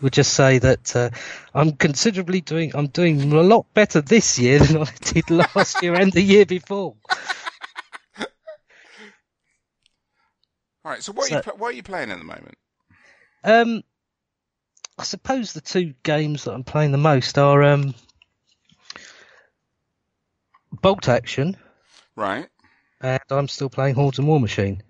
We'll 0.00 0.10
just 0.10 0.34
say 0.34 0.58
that 0.58 0.94
uh, 0.94 1.10
I'm 1.54 1.72
considerably 1.72 2.40
doing. 2.40 2.72
I'm 2.74 2.86
doing 2.88 3.32
a 3.32 3.42
lot 3.42 3.66
better 3.74 4.00
this 4.00 4.38
year 4.38 4.58
than 4.60 4.82
I 4.82 4.86
did 5.00 5.28
last 5.30 5.82
year 5.82 5.94
and 5.94 6.12
the 6.12 6.22
year 6.22 6.46
before. 6.46 6.94
All 8.18 8.26
right. 10.84 11.02
So 11.02 11.12
what 11.12 11.30
are 11.30 11.36
you 11.36 11.42
what 11.56 11.68
are 11.68 11.76
you 11.76 11.82
playing 11.82 12.10
at 12.10 12.18
the 12.18 12.24
moment? 12.24 12.54
Um, 13.44 13.82
I 14.98 15.04
suppose 15.04 15.52
the 15.52 15.60
two 15.60 15.94
games 16.02 16.44
that 16.44 16.52
I'm 16.52 16.64
playing 16.64 16.92
the 16.92 16.98
most 16.98 17.38
are 17.38 17.62
um, 17.62 17.94
Bolt 20.72 21.08
Action, 21.08 21.56
Right. 22.16 22.48
and 23.00 23.20
I'm 23.30 23.48
still 23.48 23.70
playing 23.70 23.94
Hordes 23.94 24.18
and 24.18 24.26
War 24.26 24.40
Machine. 24.40 24.82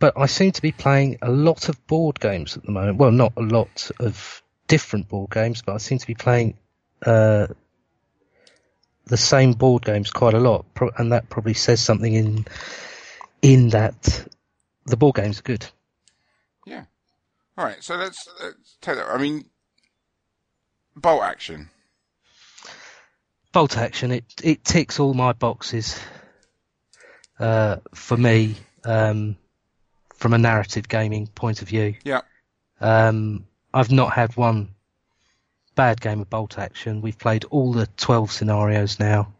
But 0.00 0.18
I 0.18 0.26
seem 0.26 0.50
to 0.52 0.62
be 0.62 0.72
playing 0.72 1.18
a 1.22 1.30
lot 1.30 1.68
of 1.68 1.86
board 1.86 2.18
games 2.18 2.56
at 2.56 2.64
the 2.64 2.72
moment. 2.72 2.98
Well, 2.98 3.12
not 3.12 3.34
a 3.36 3.42
lot 3.42 3.90
of 4.00 4.42
different 4.66 5.08
board 5.08 5.30
games, 5.30 5.62
but 5.62 5.74
I 5.74 5.78
seem 5.78 5.98
to 5.98 6.06
be 6.06 6.14
playing 6.14 6.58
uh, 7.06 7.46
the 9.06 9.16
same 9.16 9.52
board 9.52 9.84
games 9.84 10.10
quite 10.10 10.34
a 10.34 10.40
lot, 10.40 10.64
Pro- 10.74 10.90
and 10.96 11.12
that 11.12 11.28
probably 11.28 11.54
says 11.54 11.80
something 11.80 12.12
in 12.12 12.46
in 13.42 13.68
that 13.68 14.26
the 14.86 14.96
board 14.96 15.14
games 15.14 15.38
are 15.38 15.42
good. 15.42 15.66
Yeah. 16.66 16.84
All 17.56 17.64
right. 17.64 17.82
So 17.84 17.94
let's, 17.96 18.28
let's 18.42 18.78
take 18.80 18.96
that. 18.96 19.06
I 19.06 19.18
mean, 19.18 19.44
bolt 20.96 21.22
action. 21.22 21.70
Bolt 23.52 23.76
Action, 23.76 24.12
it 24.12 24.24
it 24.44 24.64
ticks 24.64 25.00
all 25.00 25.12
my 25.12 25.32
boxes 25.32 25.98
uh, 27.40 27.78
for 27.92 28.16
me 28.16 28.54
um, 28.84 29.36
from 30.20 30.34
a 30.34 30.38
narrative 30.38 30.86
gaming 30.86 31.26
point 31.28 31.62
of 31.62 31.68
view. 31.68 31.94
Yeah. 32.04 32.20
Um, 32.80 33.46
I've 33.72 33.90
not 33.90 34.12
had 34.12 34.36
one 34.36 34.68
bad 35.74 36.00
game 36.00 36.20
of 36.20 36.28
Bolt 36.28 36.58
Action. 36.58 37.00
We've 37.00 37.18
played 37.18 37.44
all 37.44 37.72
the 37.72 37.88
12 37.96 38.30
scenarios 38.30 39.00
now, 39.00 39.32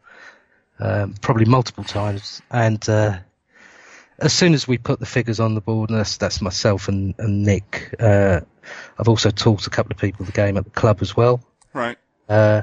um, 0.79 1.15
probably 1.21 1.45
multiple 1.45 1.85
times. 1.85 2.41
And 2.51 2.87
uh, 2.89 3.19
as 4.19 4.33
soon 4.33 4.55
as 4.55 4.67
we 4.67 4.79
put 4.79 5.01
the 5.01 5.07
figures 5.07 5.39
on 5.39 5.55
the 5.55 5.61
board, 5.61 5.91
and 5.91 5.99
that's, 5.99 6.17
that's 6.17 6.41
myself 6.41 6.89
and, 6.89 7.15
and 7.19 7.43
Nick, 7.43 7.95
uh, 8.01 8.41
I've 8.99 9.09
also 9.09 9.31
taught 9.31 9.67
a 9.67 9.71
couple 9.71 9.93
of 9.93 9.99
people 9.99 10.25
the 10.25 10.33
game 10.33 10.57
at 10.57 10.65
the 10.65 10.71
club 10.71 11.03
as 11.03 11.15
well. 11.15 11.43
Right. 11.75 11.99
Uh, 12.27 12.63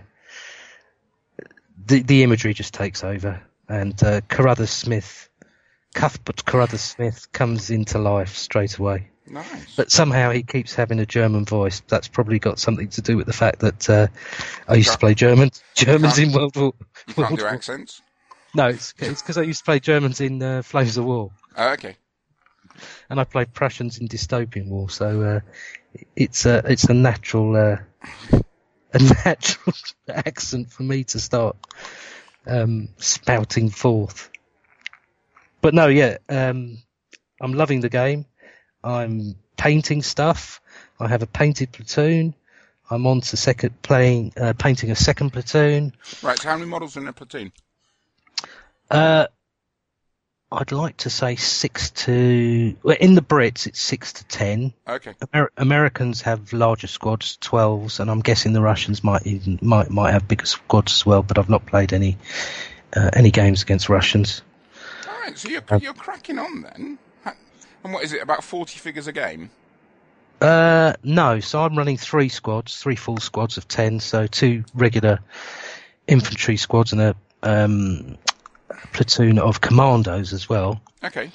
the 1.86 2.02
the 2.02 2.24
imagery 2.24 2.54
just 2.54 2.74
takes 2.74 3.04
over, 3.04 3.42
and 3.70 4.02
uh, 4.04 4.22
Carruthers 4.28 4.70
Smith, 4.70 5.30
Cuthbert 5.98 6.46
Carruthers 6.46 6.82
Smith, 6.82 7.27
comes 7.32 7.70
into 7.72 7.98
life 7.98 8.36
straight 8.36 8.77
away. 8.77 9.10
Nice. 9.30 9.75
But 9.75 9.92
somehow 9.92 10.32
he 10.32 10.44
keeps 10.44 10.74
having 10.75 11.00
a 11.00 11.06
German 11.06 11.44
voice. 11.44 11.82
That's 11.88 12.08
probably 12.08 12.39
got 12.39 12.60
something 12.60 12.88
to 12.89 13.01
do 13.01 13.18
with 13.18 13.25
the 13.25 13.34
fact 13.34 13.60
that 13.60 13.89
uh, 13.89 14.08
I 14.68 14.75
used 14.75 14.92
to 14.92 14.98
play 15.00 15.16
German 15.16 15.50
Germans 15.75 16.20
in 16.20 16.32
World 16.32 16.56
War. 16.56 16.74
you 17.08 17.13
can't 17.13 17.30
World 17.30 17.39
do 17.39 17.44
War- 17.46 17.54
accents. 17.54 18.01
No, 18.54 18.68
it's 18.68 18.94
because 18.94 19.38
I 19.38 19.42
used 19.42 19.60
to 19.60 19.66
play 19.66 19.80
Germans 19.80 20.22
in 20.22 20.42
uh, 20.42 20.62
Flames 20.62 20.98
of 20.98 21.06
War, 21.06 21.32
Oh, 21.58 21.70
okay. 21.74 21.98
and 23.10 23.20
I 23.20 23.24
played 23.24 23.54
Prussians 23.54 23.98
in 23.98 24.08
Dystopian 24.08 24.70
War. 24.70 24.89
So 24.89 25.22
uh, 25.22 25.39
it's 26.16 26.46
a 26.46 26.62
it's 26.66 26.86
a 26.86 26.94
natural 26.94 27.56
uh, 27.56 27.77
a 28.94 29.00
natural 29.25 29.75
accent 30.08 30.72
for 30.72 30.84
me 30.84 31.04
to 31.06 31.20
start 31.20 31.58
um, 32.46 32.89
spouting 32.98 33.70
forth. 33.70 34.30
But 35.68 35.74
no, 35.74 35.88
yeah, 35.88 36.20
um, 36.30 36.78
I'm 37.42 37.52
loving 37.52 37.82
the 37.82 37.90
game. 37.90 38.26
I'm 38.86 39.36
painting 39.58 40.02
stuff. 40.02 40.62
I 40.98 41.10
have 41.10 41.24
a 41.24 41.28
painted 41.28 41.74
platoon. 41.74 42.36
I'm 42.90 43.06
on 43.06 43.20
to 43.20 43.36
second 43.36 43.82
playing 43.82 44.32
uh, 44.38 44.54
painting 44.58 44.92
a 44.92 44.96
second 44.96 45.32
platoon. 45.32 45.92
Right. 46.24 46.40
So 46.40 46.48
how 46.48 46.56
many 46.56 46.70
models 46.70 46.96
in 46.96 47.06
a 47.06 47.12
platoon? 47.12 47.52
Uh, 48.90 49.28
I'd 50.54 50.72
like 50.72 50.96
to 51.00 51.10
say 51.10 51.36
six 51.36 51.90
to 52.06 52.74
well, 52.82 52.96
in 52.98 53.16
the 53.16 53.22
Brits 53.22 53.68
it's 53.68 53.82
six 53.82 54.14
to 54.14 54.24
ten. 54.24 54.72
Okay. 54.88 55.16
Amer- 55.34 55.52
Americans 55.58 56.22
have 56.22 56.54
larger 56.54 56.88
squads, 56.88 57.36
twelves, 57.42 58.00
and 58.00 58.10
I'm 58.10 58.22
guessing 58.22 58.54
the 58.54 58.62
Russians 58.62 59.04
might 59.04 59.28
even 59.28 59.60
might 59.62 59.90
might 59.90 60.14
have 60.14 60.30
bigger 60.30 60.46
squads 60.46 60.94
as 60.94 61.06
well. 61.06 61.24
But 61.24 61.38
I've 61.38 61.50
not 61.50 61.66
played 61.66 61.92
any 61.92 62.16
uh, 62.96 63.10
any 63.12 63.32
games 63.32 63.64
against 63.64 63.90
Russians. 63.90 64.44
Right. 65.27 65.38
So 65.38 65.50
you're 65.50 65.63
you're 65.79 65.93
cracking 65.93 66.39
on 66.39 66.62
then. 66.62 66.98
And 67.84 67.93
what 67.93 68.03
is 68.03 68.13
it? 68.13 68.22
About 68.22 68.43
forty 68.43 68.79
figures 68.79 69.07
a 69.07 69.12
game. 69.12 69.50
Uh, 70.39 70.93
no, 71.03 71.39
so 71.39 71.62
I'm 71.63 71.75
running 71.77 71.98
three 71.98 72.29
squads, 72.29 72.77
three 72.77 72.96
full 72.96 73.17
squads 73.17 73.57
of 73.57 73.67
ten, 73.67 74.00
so 74.00 74.27
two 74.27 74.63
regular 74.74 75.19
infantry 76.07 76.57
squads 76.57 76.93
and 76.93 77.01
a 77.01 77.15
um, 77.43 78.17
platoon 78.93 79.39
of 79.39 79.62
commandos 79.62 80.34
as 80.34 80.48
well. 80.48 80.79
Okay. 81.03 81.31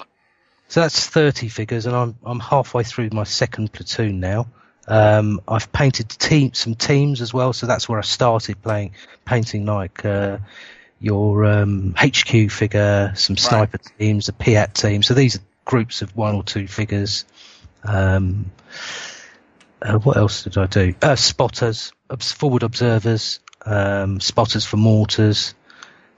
So 0.69 0.79
that's 0.81 1.05
30 1.07 1.49
figures, 1.49 1.85
and 1.85 1.95
I'm 1.95 2.17
I'm 2.23 2.39
halfway 2.39 2.83
through 2.83 3.09
my 3.11 3.23
second 3.23 3.71
platoon 3.73 4.19
now. 4.19 4.47
Um, 4.87 5.41
I've 5.47 5.71
painted 5.71 6.09
team, 6.09 6.53
some 6.53 6.75
teams 6.75 7.21
as 7.21 7.33
well, 7.33 7.53
so 7.53 7.67
that's 7.67 7.87
where 7.87 7.99
I 7.99 8.03
started 8.03 8.61
playing, 8.61 8.95
painting 9.25 9.65
like 9.65 10.03
uh, 10.03 10.39
your 11.03 11.43
um, 11.43 11.93
HQ 11.97 12.49
figure, 12.49 13.11
some 13.15 13.35
sniper 13.35 13.77
teams, 13.77 14.29
a 14.29 14.33
PIAT 14.33 14.73
team. 14.73 15.03
So 15.03 15.13
these 15.13 15.35
are 15.35 15.41
groups 15.65 16.01
of 16.01 16.15
one 16.15 16.33
or 16.33 16.43
two 16.43 16.65
figures. 16.65 17.25
Um, 17.83 18.51
uh, 19.81 19.99
what 19.99 20.15
else 20.15 20.45
did 20.45 20.57
I 20.57 20.65
do? 20.67 20.95
Uh, 21.01 21.17
spotters, 21.17 21.91
forward 22.17 22.63
observers, 22.63 23.41
um, 23.65 24.21
spotters 24.21 24.65
for 24.65 24.77
mortars. 24.77 25.53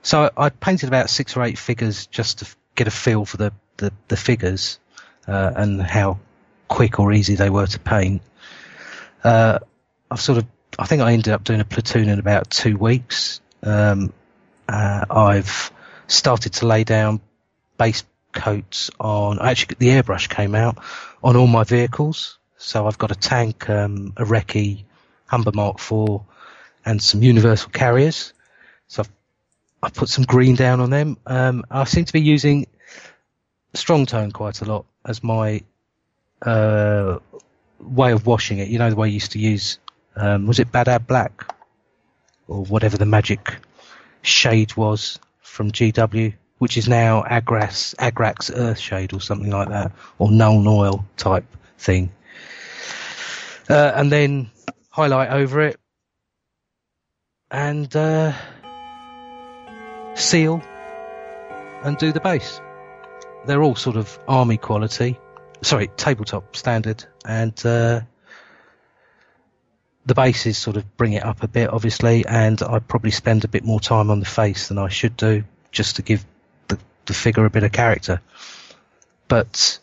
So 0.02 0.30
I, 0.36 0.46
I 0.46 0.48
painted 0.50 0.88
about 0.88 1.10
six 1.10 1.36
or 1.36 1.42
eight 1.42 1.58
figures 1.58 2.06
just 2.06 2.38
to 2.38 2.46
get 2.76 2.86
a 2.86 2.92
feel 2.92 3.24
for 3.24 3.38
the, 3.38 3.52
the, 3.78 3.92
the 4.06 4.16
figures 4.16 4.78
uh, 5.26 5.52
and 5.56 5.82
how 5.82 6.20
quick 6.68 7.00
or 7.00 7.12
easy 7.12 7.34
they 7.34 7.50
were 7.50 7.66
to 7.66 7.80
paint. 7.80 8.22
Uh, 9.24 9.58
I've 10.12 10.20
sort 10.20 10.38
of, 10.38 10.46
I 10.78 10.86
think 10.86 11.02
I 11.02 11.12
ended 11.12 11.32
up 11.32 11.42
doing 11.42 11.58
a 11.58 11.64
platoon 11.64 12.08
in 12.08 12.20
about 12.20 12.50
two 12.50 12.76
weeks. 12.76 13.40
Um, 13.64 14.12
uh, 14.68 15.04
I've 15.10 15.70
started 16.06 16.54
to 16.54 16.66
lay 16.66 16.84
down 16.84 17.20
base 17.78 18.04
coats 18.32 18.90
on. 19.00 19.40
Actually, 19.40 19.76
the 19.78 19.88
airbrush 19.88 20.28
came 20.28 20.54
out 20.54 20.78
on 21.22 21.36
all 21.36 21.46
my 21.46 21.64
vehicles. 21.64 22.38
So 22.58 22.86
I've 22.86 22.98
got 22.98 23.10
a 23.10 23.14
tank, 23.14 23.68
um, 23.68 24.12
a 24.16 24.24
recce, 24.24 24.82
Humber 25.26 25.52
Mark 25.52 25.78
IV, 25.78 26.20
and 26.84 27.02
some 27.02 27.22
universal 27.22 27.70
carriers. 27.70 28.32
So 28.88 29.02
I've 29.02 29.10
I 29.82 29.90
put 29.90 30.08
some 30.08 30.24
green 30.24 30.56
down 30.56 30.80
on 30.80 30.90
them. 30.90 31.16
Um, 31.26 31.64
I 31.70 31.84
seem 31.84 32.04
to 32.06 32.12
be 32.12 32.20
using 32.20 32.66
strong 33.74 34.06
tone 34.06 34.32
quite 34.32 34.60
a 34.62 34.64
lot 34.64 34.86
as 35.04 35.22
my 35.22 35.62
uh, 36.42 37.18
way 37.80 38.12
of 38.12 38.26
washing 38.26 38.58
it. 38.58 38.68
You 38.68 38.78
know 38.78 38.90
the 38.90 38.96
way 38.96 39.08
I 39.08 39.10
used 39.10 39.32
to 39.32 39.38
use 39.38 39.78
um, 40.16 40.46
was 40.46 40.58
it 40.58 40.72
Badab 40.72 41.06
Black 41.06 41.54
or 42.48 42.64
whatever 42.64 42.96
the 42.96 43.06
magic 43.06 43.58
shade 44.26 44.76
was 44.76 45.18
from 45.40 45.70
GW, 45.70 46.34
which 46.58 46.76
is 46.76 46.88
now 46.88 47.22
Agrax 47.22 47.94
Earthshade 47.98 49.14
or 49.14 49.20
something 49.20 49.50
like 49.50 49.68
that, 49.68 49.92
or 50.18 50.28
Nuln 50.28 50.66
Oil 50.66 51.04
type 51.16 51.44
thing. 51.78 52.12
Uh, 53.68 53.92
and 53.94 54.10
then 54.10 54.50
highlight 54.90 55.30
over 55.30 55.60
it, 55.62 55.78
and 57.50 57.94
uh, 57.94 58.32
seal, 60.14 60.62
and 61.82 61.96
do 61.98 62.12
the 62.12 62.20
base. 62.20 62.60
They're 63.46 63.62
all 63.62 63.76
sort 63.76 63.96
of 63.96 64.18
army 64.26 64.56
quality, 64.56 65.18
sorry, 65.62 65.88
tabletop 65.96 66.56
standard, 66.56 67.04
and 67.24 67.54
uh, 67.64 68.00
the 70.06 70.14
bases 70.14 70.56
sort 70.56 70.76
of 70.76 70.96
bring 70.96 71.14
it 71.14 71.24
up 71.24 71.42
a 71.42 71.48
bit, 71.48 71.68
obviously, 71.68 72.24
and 72.24 72.62
I 72.62 72.78
probably 72.78 73.10
spend 73.10 73.44
a 73.44 73.48
bit 73.48 73.64
more 73.64 73.80
time 73.80 74.10
on 74.10 74.20
the 74.20 74.26
face 74.26 74.68
than 74.68 74.78
I 74.78 74.88
should 74.88 75.16
do, 75.16 75.42
just 75.72 75.96
to 75.96 76.02
give 76.02 76.24
the, 76.68 76.78
the 77.06 77.12
figure 77.12 77.44
a 77.44 77.50
bit 77.50 77.64
of 77.64 77.72
character. 77.72 78.20
But 79.26 79.80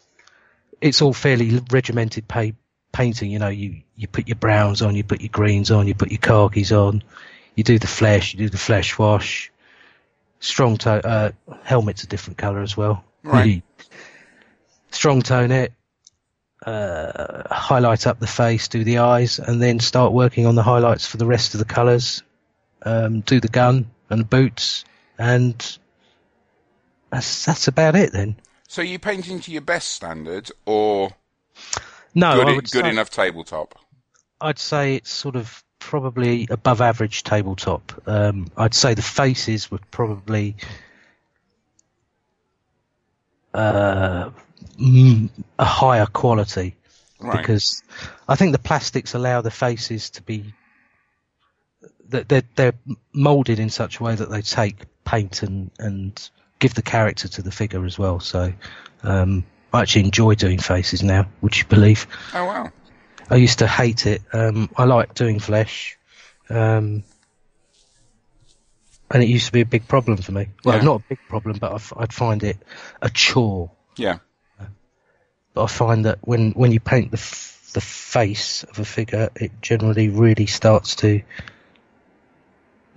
it's 0.79 1.01
all 1.01 1.13
fairly 1.13 1.61
regimented 1.69 2.27
pay, 2.29 2.53
painting. 2.93 3.31
You 3.31 3.39
know, 3.39 3.49
you, 3.49 3.81
you 3.97 4.07
put 4.07 4.29
your 4.29 4.37
browns 4.37 4.81
on, 4.81 4.95
you 4.95 5.03
put 5.03 5.19
your 5.19 5.29
greens 5.29 5.71
on, 5.71 5.87
you 5.87 5.93
put 5.93 6.11
your 6.11 6.21
khakis 6.21 6.71
on, 6.71 7.03
you 7.55 7.65
do 7.65 7.77
the 7.77 7.87
flesh, 7.87 8.33
you 8.33 8.39
do 8.39 8.49
the 8.49 8.57
flesh 8.57 8.97
wash. 8.97 9.51
Strong 10.39 10.77
tone, 10.77 11.01
uh, 11.03 11.31
helmet's 11.63 12.03
a 12.03 12.07
different 12.07 12.37
colour 12.37 12.61
as 12.61 12.77
well. 12.77 13.03
Right. 13.23 13.61
Strong 14.91 15.23
tone 15.23 15.51
it, 15.51 15.73
uh, 16.65 17.53
highlight 17.53 18.07
up 18.07 18.19
the 18.19 18.27
face, 18.27 18.67
do 18.67 18.83
the 18.83 18.99
eyes, 18.99 19.39
and 19.39 19.61
then 19.61 19.79
start 19.79 20.13
working 20.13 20.45
on 20.45 20.55
the 20.55 20.63
highlights 20.63 21.05
for 21.05 21.17
the 21.17 21.25
rest 21.25 21.53
of 21.53 21.59
the 21.59 21.65
colours. 21.65 22.23
Um, 22.85 23.21
do 23.21 23.39
the 23.39 23.47
gun 23.47 23.89
and 24.09 24.21
the 24.21 24.25
boots, 24.25 24.83
and 25.17 25.55
that's 27.09 27.45
that's 27.45 27.67
about 27.67 27.95
it 27.95 28.11
then. 28.11 28.35
So 28.67 28.81
you 28.81 28.99
painting 28.99 29.39
to 29.41 29.51
your 29.51 29.61
best 29.61 29.89
standard 29.89 30.51
or 30.65 31.11
No, 32.13 32.35
good, 32.35 32.47
I 32.47 32.55
would 32.55 32.71
good 32.71 32.85
say, 32.85 32.89
enough 32.89 33.09
tabletop? 33.09 33.79
I'd 34.41 34.59
say 34.59 34.95
it's 34.95 35.11
sort 35.11 35.35
of 35.35 35.63
probably 35.79 36.47
above 36.49 36.81
average 36.81 37.23
tabletop. 37.23 38.01
Um, 38.07 38.47
I'd 38.57 38.73
say 38.73 38.93
the 38.93 39.01
faces 39.01 39.69
were 39.69 39.79
probably 39.91 40.55
uh, 43.53 44.31
a 45.59 45.65
higher 45.65 46.05
quality 46.05 46.75
Right. 47.19 47.37
because 47.37 47.81
I 48.27 48.35
think 48.35 48.51
the 48.51 48.59
plastics 48.59 49.13
allow 49.13 49.39
the 49.41 49.51
faces 49.51 50.09
to 50.11 50.21
be 50.21 50.53
that 52.09 52.27
they're, 52.27 52.43
they're 52.55 52.73
molded 53.13 53.59
in 53.59 53.69
such 53.69 53.99
a 53.99 54.03
way 54.03 54.13
that 54.13 54.29
they 54.29 54.41
take 54.41 54.75
paint 55.05 55.41
and, 55.41 55.71
and 55.79 56.29
give 56.59 56.73
the 56.73 56.81
character 56.81 57.27
to 57.29 57.41
the 57.41 57.51
figure 57.51 57.85
as 57.85 57.97
well. 57.97 58.19
So 58.19 58.51
um, 59.03 59.45
I 59.73 59.81
actually 59.81 60.03
enjoy 60.05 60.35
doing 60.35 60.59
faces 60.59 61.01
now. 61.01 61.27
Would 61.41 61.57
you 61.57 61.63
believe? 61.65 62.07
oh 62.33 62.45
wow. 62.45 62.71
I 63.29 63.35
used 63.37 63.59
to 63.59 63.67
hate 63.67 64.05
it. 64.05 64.21
Um, 64.33 64.69
I 64.75 64.83
like 64.83 65.13
doing 65.13 65.39
flesh, 65.39 65.97
um, 66.49 67.03
and 69.09 69.23
it 69.23 69.29
used 69.29 69.45
to 69.45 69.51
be 69.53 69.61
a 69.61 69.65
big 69.65 69.87
problem 69.87 70.17
for 70.17 70.33
me. 70.33 70.49
Well, 70.65 70.77
Yeah. 70.77 70.83
not 70.83 71.01
a 71.01 71.03
big 71.07 71.19
problem, 71.29 71.57
but 71.57 71.71
I'd, 71.71 72.03
I'd 72.03 72.13
find 72.13 72.43
it 72.43 72.57
a 73.01 73.09
chore. 73.09 73.71
Yeah. 73.95 74.17
But 75.53 75.63
I 75.63 75.67
find 75.67 76.05
that 76.05 76.19
when 76.21 76.51
when 76.51 76.71
you 76.71 76.79
paint 76.79 77.11
the 77.11 77.17
f- 77.17 77.71
the 77.73 77.81
face 77.81 78.63
of 78.63 78.79
a 78.79 78.85
figure, 78.85 79.29
it 79.35 79.51
generally 79.61 80.09
really 80.09 80.45
starts 80.45 80.95
to 80.97 81.21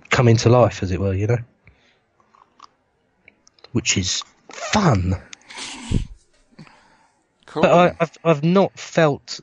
come 0.09 0.27
into 0.27 0.49
life, 0.49 0.83
as 0.83 0.91
it 0.91 0.99
were. 0.99 1.13
You 1.13 1.27
know, 1.27 1.37
which 3.71 3.97
is 3.97 4.23
fun. 4.49 5.15
Cool. 7.45 7.61
But 7.61 7.71
I, 7.71 7.95
I've 7.99 8.17
I've 8.23 8.43
not 8.43 8.77
felt 8.79 9.39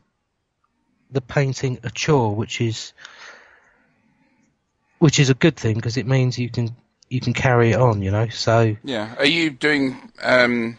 the 1.11 1.21
painting 1.21 1.79
a 1.85 1.91
chore, 1.91 2.35
which 2.35 2.61
is 2.61 2.93
which 4.99 5.21
is 5.21 5.31
a 5.31 5.35
good 5.35 5.57
thing 5.57 5.75
because 5.77 5.97
it 5.97 6.07
means 6.07 6.39
you 6.39 6.51
can 6.51 6.75
you 7.09 7.21
can 7.21 7.33
carry 7.33 7.71
it 7.71 7.77
on, 7.81 8.03
you 8.03 8.11
know. 8.11 8.29
So 8.29 8.77
yeah. 8.83 9.15
Are 9.19 9.27
you 9.27 9.51
doing 9.51 9.97
um 10.23 10.79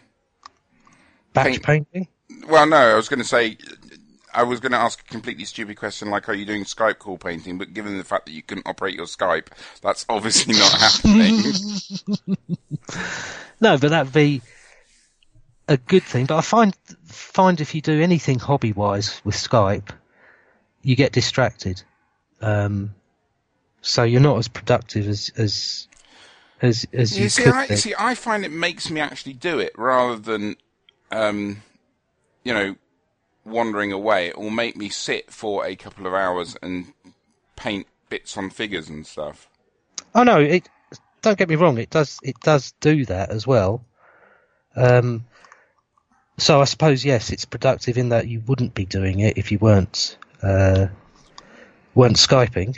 batch 1.33 1.61
Paint- 1.61 1.63
painting. 1.63 2.07
Well 2.47 2.65
no, 2.67 2.77
I 2.77 2.95
was 2.95 3.09
gonna 3.09 3.23
say 3.23 3.57
I 4.33 4.43
was 4.43 4.59
going 4.59 4.73
to 4.73 4.77
ask 4.77 4.99
a 4.99 5.03
completely 5.05 5.45
stupid 5.45 5.77
question 5.77 6.09
like, 6.09 6.27
are 6.27 6.33
you 6.33 6.45
doing 6.45 6.65
Skype 6.65 6.99
call 6.99 7.17
painting? 7.17 7.57
But 7.57 7.73
given 7.73 7.97
the 7.97 8.03
fact 8.03 8.25
that 8.25 8.33
you 8.33 8.41
can 8.43 8.61
operate 8.65 8.93
your 8.93 9.05
Skype, 9.05 9.47
that's 9.81 10.05
obviously 10.09 10.55
not 10.55 10.71
happening. 10.77 11.41
No, 13.61 13.77
but 13.77 13.89
that'd 13.89 14.13
be 14.13 14.41
a 15.67 15.77
good 15.77 16.03
thing. 16.03 16.25
But 16.25 16.37
I 16.37 16.41
find 16.41 16.75
find 17.05 17.61
if 17.61 17.73
you 17.73 17.81
do 17.81 18.01
anything 18.01 18.39
hobby 18.39 18.73
wise 18.73 19.21
with 19.23 19.35
Skype, 19.35 19.89
you 20.81 20.95
get 20.95 21.13
distracted. 21.13 21.81
Um, 22.41 22.93
so 23.81 24.03
you're 24.03 24.21
not 24.21 24.37
as 24.37 24.47
productive 24.47 25.07
as 25.07 25.31
as 25.37 25.87
as 26.61 26.85
as 26.93 27.17
you, 27.17 27.23
You 27.23 27.29
see, 27.29 27.43
could 27.43 27.53
I, 27.53 27.67
be. 27.67 27.75
see, 27.77 27.93
I 27.97 28.15
find 28.15 28.43
it 28.45 28.51
makes 28.51 28.89
me 28.89 28.99
actually 28.99 29.33
do 29.33 29.59
it 29.59 29.71
rather 29.77 30.17
than, 30.17 30.57
um, 31.11 31.61
you 32.45 32.53
know, 32.53 32.75
wandering 33.43 33.91
away. 33.91 34.27
It 34.27 34.37
will 34.37 34.49
make 34.49 34.77
me 34.77 34.87
sit 34.87 35.31
for 35.31 35.65
a 35.65 35.75
couple 35.75 36.07
of 36.07 36.13
hours 36.13 36.55
and 36.61 36.93
paint 37.57 37.87
bits 38.07 38.37
on 38.37 38.49
figures 38.49 38.87
and 38.87 39.05
stuff. 39.05 39.49
Oh 40.13 40.23
no, 40.23 40.39
it. 40.39 40.69
Don't 41.21 41.37
get 41.37 41.49
me 41.49 41.55
wrong. 41.55 41.77
It 41.77 41.89
does. 41.89 42.19
It 42.23 42.39
does 42.39 42.71
do 42.79 43.03
that 43.05 43.31
as 43.31 43.45
well. 43.45 43.83
Um. 44.77 45.25
So 46.37 46.61
I 46.61 46.65
suppose 46.65 47.03
yes, 47.03 47.31
it's 47.31 47.45
productive 47.45 47.97
in 47.97 48.09
that 48.09 48.27
you 48.27 48.41
wouldn't 48.45 48.73
be 48.73 48.85
doing 48.85 49.19
it 49.19 49.37
if 49.37 49.51
you 49.51 49.57
weren't 49.57 50.17
uh, 50.41 50.87
weren't 51.95 52.17
skyping. 52.17 52.77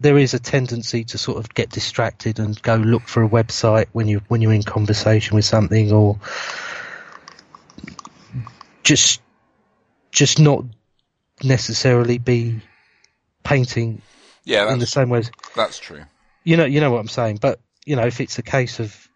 There 0.00 0.18
is 0.18 0.34
a 0.34 0.38
tendency 0.38 1.04
to 1.04 1.18
sort 1.18 1.38
of 1.38 1.54
get 1.54 1.70
distracted 1.70 2.38
and 2.38 2.60
go 2.62 2.76
look 2.76 3.02
for 3.08 3.22
a 3.22 3.28
website 3.28 3.86
when 3.92 4.08
you 4.08 4.20
when 4.28 4.40
you're 4.42 4.52
in 4.52 4.62
conversation 4.62 5.36
with 5.36 5.44
something, 5.44 5.92
or 5.92 6.18
just 8.82 9.20
just 10.10 10.38
not 10.38 10.64
necessarily 11.42 12.18
be 12.18 12.60
painting 13.42 14.02
Yeah, 14.44 14.72
in 14.72 14.78
the 14.78 14.86
same 14.86 15.08
way. 15.08 15.20
as- 15.20 15.30
that's 15.54 15.78
true. 15.78 16.04
You 16.44 16.56
know, 16.56 16.64
you 16.64 16.80
know 16.80 16.90
what 16.90 17.00
I'm 17.00 17.08
saying. 17.08 17.38
But 17.40 17.60
you 17.86 17.96
know, 17.96 18.06
if 18.06 18.20
it's 18.20 18.38
a 18.38 18.42
case 18.42 18.80
of 18.80 19.08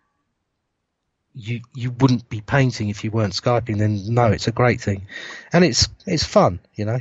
you 1.34 1.60
you 1.74 1.90
wouldn't 1.90 2.28
be 2.28 2.40
painting 2.40 2.88
if 2.88 3.04
you 3.04 3.10
weren't 3.10 3.34
skyping, 3.34 3.78
then 3.78 4.14
no, 4.14 4.26
it's 4.26 4.48
a 4.48 4.52
great 4.52 4.80
thing, 4.80 5.06
and 5.52 5.64
it's 5.64 5.88
it's 6.06 6.24
fun. 6.24 6.60
You 6.74 6.84
know, 6.86 7.00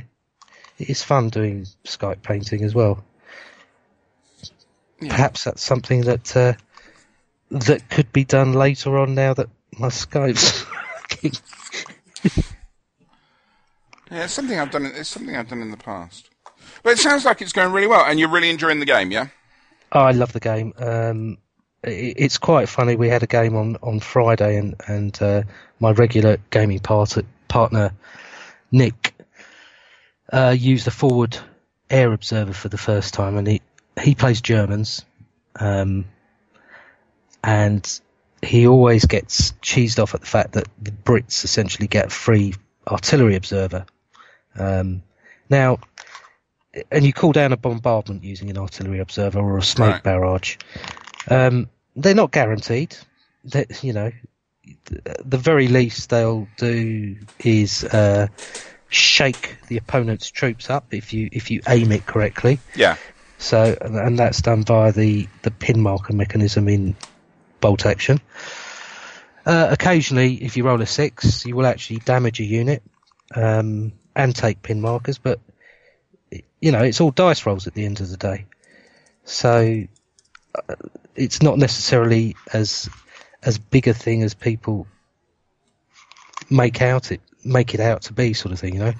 it 0.78 0.90
is 0.90 1.02
fun 1.02 1.30
doing 1.30 1.66
Skype 1.84 2.22
painting 2.22 2.62
as 2.64 2.74
well. 2.74 3.04
Yeah. 5.00 5.10
Perhaps 5.10 5.44
that's 5.44 5.62
something 5.62 6.02
that 6.02 6.36
uh, 6.36 6.54
that 7.50 7.88
could 7.88 8.12
be 8.12 8.24
done 8.24 8.52
later 8.52 8.98
on. 8.98 9.14
Now 9.14 9.34
that 9.34 9.48
my 9.78 9.88
Skype's 9.88 10.64
working. 11.12 11.32
Yeah, 14.10 14.24
it's 14.24 14.32
something 14.32 14.58
I've 14.58 14.70
done. 14.70 14.86
in- 14.86 14.94
It's 14.94 15.08
something 15.08 15.36
I've 15.36 15.48
done 15.48 15.62
in 15.62 15.70
the 15.70 15.76
past. 15.76 16.30
But 16.82 16.94
it 16.94 16.98
sounds 16.98 17.24
like 17.24 17.40
it's 17.42 17.52
going 17.52 17.72
really 17.72 17.86
well, 17.86 18.04
and 18.04 18.18
you're 18.18 18.28
really 18.30 18.50
enjoying 18.50 18.80
the 18.80 18.86
game, 18.86 19.10
yeah? 19.10 19.28
Oh, 19.92 20.00
I 20.00 20.12
love 20.12 20.32
the 20.32 20.40
game. 20.40 20.72
Um, 20.78 21.38
i 21.84 21.90
it's 22.16 22.38
quite 22.38 22.68
funny. 22.68 22.96
We 22.96 23.08
had 23.08 23.22
a 23.22 23.26
game 23.26 23.54
on, 23.56 23.76
on 23.82 24.00
Friday, 24.00 24.56
and 24.56 24.74
and 24.86 25.20
uh, 25.22 25.42
my 25.80 25.92
regular 25.92 26.38
gaming 26.50 26.80
part- 26.80 27.16
partner 27.48 27.92
Nick 28.72 29.14
uh, 30.32 30.54
used 30.58 30.86
the 30.86 30.90
forward 30.90 31.38
air 31.90 32.12
observer 32.12 32.52
for 32.52 32.68
the 32.68 32.78
first 32.78 33.14
time, 33.14 33.36
and 33.36 33.46
he 33.46 33.62
he 34.00 34.14
plays 34.14 34.40
Germans, 34.40 35.04
um, 35.58 36.04
and 37.42 38.00
he 38.42 38.66
always 38.66 39.04
gets 39.06 39.52
cheesed 39.62 40.00
off 40.02 40.14
at 40.14 40.20
the 40.20 40.26
fact 40.26 40.52
that 40.52 40.68
the 40.80 40.90
Brits 40.90 41.44
essentially 41.44 41.88
get 41.88 42.12
free 42.12 42.54
artillery 42.86 43.36
observer. 43.36 43.86
Um, 44.58 45.02
now, 45.50 45.78
and 46.90 47.04
you 47.04 47.12
call 47.12 47.32
down 47.32 47.52
a 47.52 47.56
bombardment 47.56 48.22
using 48.24 48.50
an 48.50 48.58
artillery 48.58 48.98
observer 49.00 49.40
or 49.40 49.58
a 49.58 49.62
smoke 49.62 49.94
Right. 49.94 50.02
barrage. 50.02 50.56
Um, 51.28 51.68
they're 51.96 52.14
not 52.14 52.30
guaranteed. 52.30 52.96
That 53.46 53.82
you 53.82 53.92
know, 53.92 54.12
th- 54.86 55.02
the 55.24 55.38
very 55.38 55.68
least 55.68 56.10
they'll 56.10 56.46
do 56.56 57.16
is 57.40 57.84
uh, 57.84 58.28
shake 58.88 59.56
the 59.68 59.76
opponent's 59.78 60.30
troops 60.30 60.70
up 60.70 60.92
if 60.92 61.12
you 61.12 61.28
if 61.32 61.50
you 61.50 61.62
aim 61.68 61.92
it 61.92 62.04
correctly. 62.06 62.58
Yeah. 62.76 62.96
So, 63.38 63.76
and- 63.80 64.18
that's 64.18 64.42
done 64.42 64.64
via 64.64 64.92
the, 64.92 65.28
the 65.42 65.50
pin 65.50 65.80
marker 65.80 66.12
mechanism 66.12 66.68
in 66.68 66.96
bolt 67.60 67.86
action. 67.86 68.20
Uh, 69.46 69.68
occasionally, 69.70 70.34
if 70.34 70.56
you 70.56 70.64
roll 70.64 70.82
a 70.82 70.86
six, 70.86 71.46
you 71.46 71.56
will 71.56 71.66
actually 71.66 72.00
damage 72.00 72.40
a 72.40 72.44
unit 72.44 72.82
um, 73.34 73.92
and 74.14 74.34
take 74.34 74.62
pin 74.62 74.80
markers, 74.80 75.18
but 75.18 75.40
you 76.60 76.72
know 76.72 76.80
it's 76.80 77.00
all 77.00 77.10
dice 77.10 77.46
rolls 77.46 77.66
at 77.66 77.72
the 77.74 77.86
end 77.86 78.00
of 78.00 78.10
the 78.10 78.16
day. 78.16 78.44
So 79.24 79.84
uh, 80.54 80.74
it's 81.14 81.40
not 81.40 81.56
necessarily 81.56 82.36
as 82.52 82.90
as 83.42 83.58
big 83.58 83.88
a 83.88 83.94
thing 83.94 84.22
as 84.22 84.34
people 84.34 84.86
make 86.50 86.82
out 86.82 87.12
it 87.12 87.20
make 87.44 87.72
it 87.74 87.80
out 87.80 88.02
to 88.02 88.12
be, 88.12 88.34
sort 88.34 88.52
of 88.52 88.60
thing, 88.60 88.74
you 88.74 88.80
know. 88.80 88.94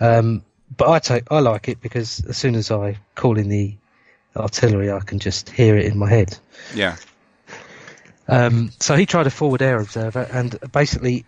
Um, 0.00 0.42
but 0.76 0.88
I 0.88 0.98
take 0.98 1.24
I 1.30 1.40
like 1.40 1.68
it 1.68 1.80
because 1.80 2.24
as 2.26 2.36
soon 2.36 2.54
as 2.54 2.70
I 2.70 2.98
call 3.14 3.38
in 3.38 3.48
the 3.48 3.74
artillery, 4.36 4.90
I 4.90 5.00
can 5.00 5.18
just 5.18 5.50
hear 5.50 5.76
it 5.76 5.86
in 5.86 5.98
my 5.98 6.08
head. 6.08 6.36
Yeah. 6.74 6.96
Um, 8.26 8.70
so 8.80 8.96
he 8.96 9.06
tried 9.06 9.26
a 9.26 9.30
forward 9.30 9.60
air 9.62 9.78
observer, 9.78 10.26
and 10.32 10.58
basically, 10.72 11.26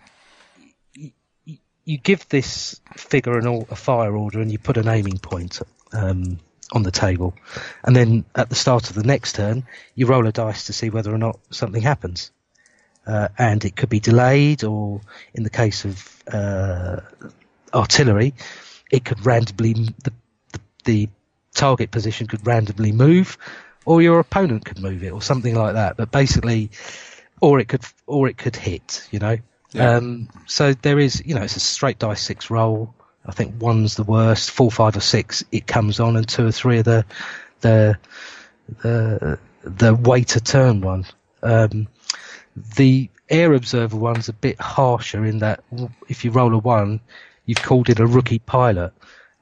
y- 0.97 1.13
y- 1.47 1.59
you 1.85 1.97
give 1.97 2.27
this 2.29 2.81
figure 2.95 3.37
an 3.37 3.45
or- 3.45 3.67
a 3.69 3.75
fire 3.75 4.15
order, 4.15 4.41
and 4.41 4.51
you 4.51 4.57
put 4.57 4.77
an 4.77 4.87
aiming 4.87 5.19
point 5.19 5.61
um, 5.93 6.39
on 6.71 6.83
the 6.83 6.91
table, 6.91 7.35
and 7.83 7.95
then 7.95 8.25
at 8.35 8.49
the 8.49 8.55
start 8.55 8.89
of 8.89 8.95
the 8.95 9.03
next 9.03 9.35
turn, 9.35 9.63
you 9.95 10.07
roll 10.07 10.25
a 10.25 10.31
dice 10.31 10.65
to 10.65 10.73
see 10.73 10.89
whether 10.89 11.13
or 11.13 11.19
not 11.19 11.39
something 11.51 11.81
happens. 11.83 12.31
Uh, 13.05 13.29
and 13.37 13.63
it 13.63 13.75
could 13.77 13.89
be 13.89 13.99
delayed, 14.01 14.63
or 14.63 14.99
in 15.33 15.43
the 15.43 15.49
case 15.49 15.85
of 15.85 16.23
uh, 16.33 16.99
artillery, 17.73 18.33
it 18.91 19.05
could 19.05 19.25
randomly 19.25 19.73
the, 19.73 20.13
the 20.53 20.59
the 20.85 21.09
target 21.53 21.91
position 21.91 22.27
could 22.27 22.45
randomly 22.45 22.91
move, 22.91 23.37
or 23.85 24.01
your 24.01 24.19
opponent 24.19 24.65
could 24.65 24.79
move 24.79 25.03
it, 25.03 25.11
or 25.11 25.21
something 25.21 25.55
like 25.55 25.73
that. 25.73 25.97
But 25.97 26.11
basically, 26.11 26.71
or 27.41 27.59
it 27.59 27.67
could 27.67 27.83
or 28.05 28.27
it 28.27 28.37
could 28.37 28.55
hit. 28.55 29.07
You 29.11 29.19
know. 29.19 29.37
Yeah. 29.73 29.97
Um, 29.97 30.29
so 30.45 30.73
there 30.73 30.97
is, 30.97 31.21
you 31.25 31.35
know, 31.35 31.41
it's 31.41 31.57
a 31.57 31.59
straight 31.59 31.99
dice 31.99 32.21
six 32.21 32.49
roll. 32.49 32.93
I 33.25 33.33
think 33.33 33.61
one's 33.61 33.95
the 33.95 34.03
worst. 34.03 34.51
Four, 34.51 34.71
five, 34.71 34.95
or 34.95 35.01
six, 35.01 35.43
it 35.51 35.67
comes 35.67 35.99
on, 35.99 36.15
and 36.15 36.27
two 36.27 36.47
or 36.47 36.51
three 36.51 36.79
are 36.79 36.83
the 36.83 37.05
the 37.61 37.97
the 38.81 39.39
the 39.63 39.93
wait 39.93 40.35
a 40.35 40.39
turn 40.39 40.81
one. 40.81 41.05
Um, 41.43 41.87
the 42.77 43.09
air 43.29 43.53
observer 43.53 43.97
one's 43.97 44.29
a 44.29 44.33
bit 44.33 44.59
harsher 44.59 45.25
in 45.25 45.39
that 45.39 45.63
if 46.07 46.23
you 46.23 46.31
roll 46.31 46.53
a 46.53 46.57
one, 46.57 47.01
you've 47.47 47.63
called 47.63 47.89
it 47.89 47.99
a 47.99 48.05
rookie 48.05 48.37
pilot, 48.39 48.93